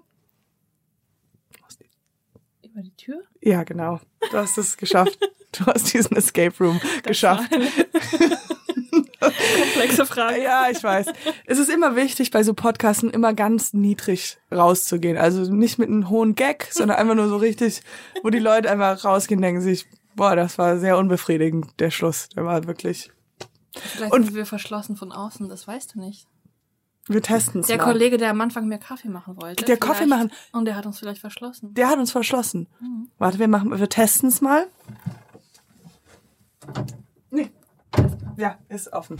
[2.71, 3.21] Über die Tür?
[3.41, 3.99] Ja, genau.
[4.31, 5.17] Du hast es geschafft.
[5.53, 7.51] Du hast diesen Escape Room geschafft.
[9.19, 10.41] Komplexe Frage.
[10.41, 11.07] Ja, ich weiß.
[11.45, 15.17] Es ist immer wichtig, bei so Podcasten immer ganz niedrig rauszugehen.
[15.17, 17.81] Also nicht mit einem hohen Gag, sondern einfach nur so richtig,
[18.23, 22.29] wo die Leute einfach rausgehen und denken sich, boah, das war sehr unbefriedigend, der Schluss.
[22.29, 23.11] Der war wirklich.
[23.75, 26.27] Vielleicht Und- sind wir verschlossen von außen, das weißt du nicht.
[27.07, 27.83] Wir testen es Der mal.
[27.85, 29.65] Kollege, der am Anfang mehr Kaffee machen wollte.
[29.65, 30.31] Der Kaffee machen.
[30.51, 31.73] Und der hat uns vielleicht verschlossen.
[31.73, 32.67] Der hat uns verschlossen.
[33.17, 34.67] Warte, wir machen, wir testen es mal.
[37.31, 37.49] Nee.
[38.37, 39.17] Ja, ist offen.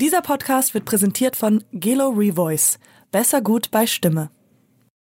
[0.00, 2.78] Dieser Podcast wird präsentiert von Gelo Revoice.
[3.10, 4.30] Besser gut bei Stimme.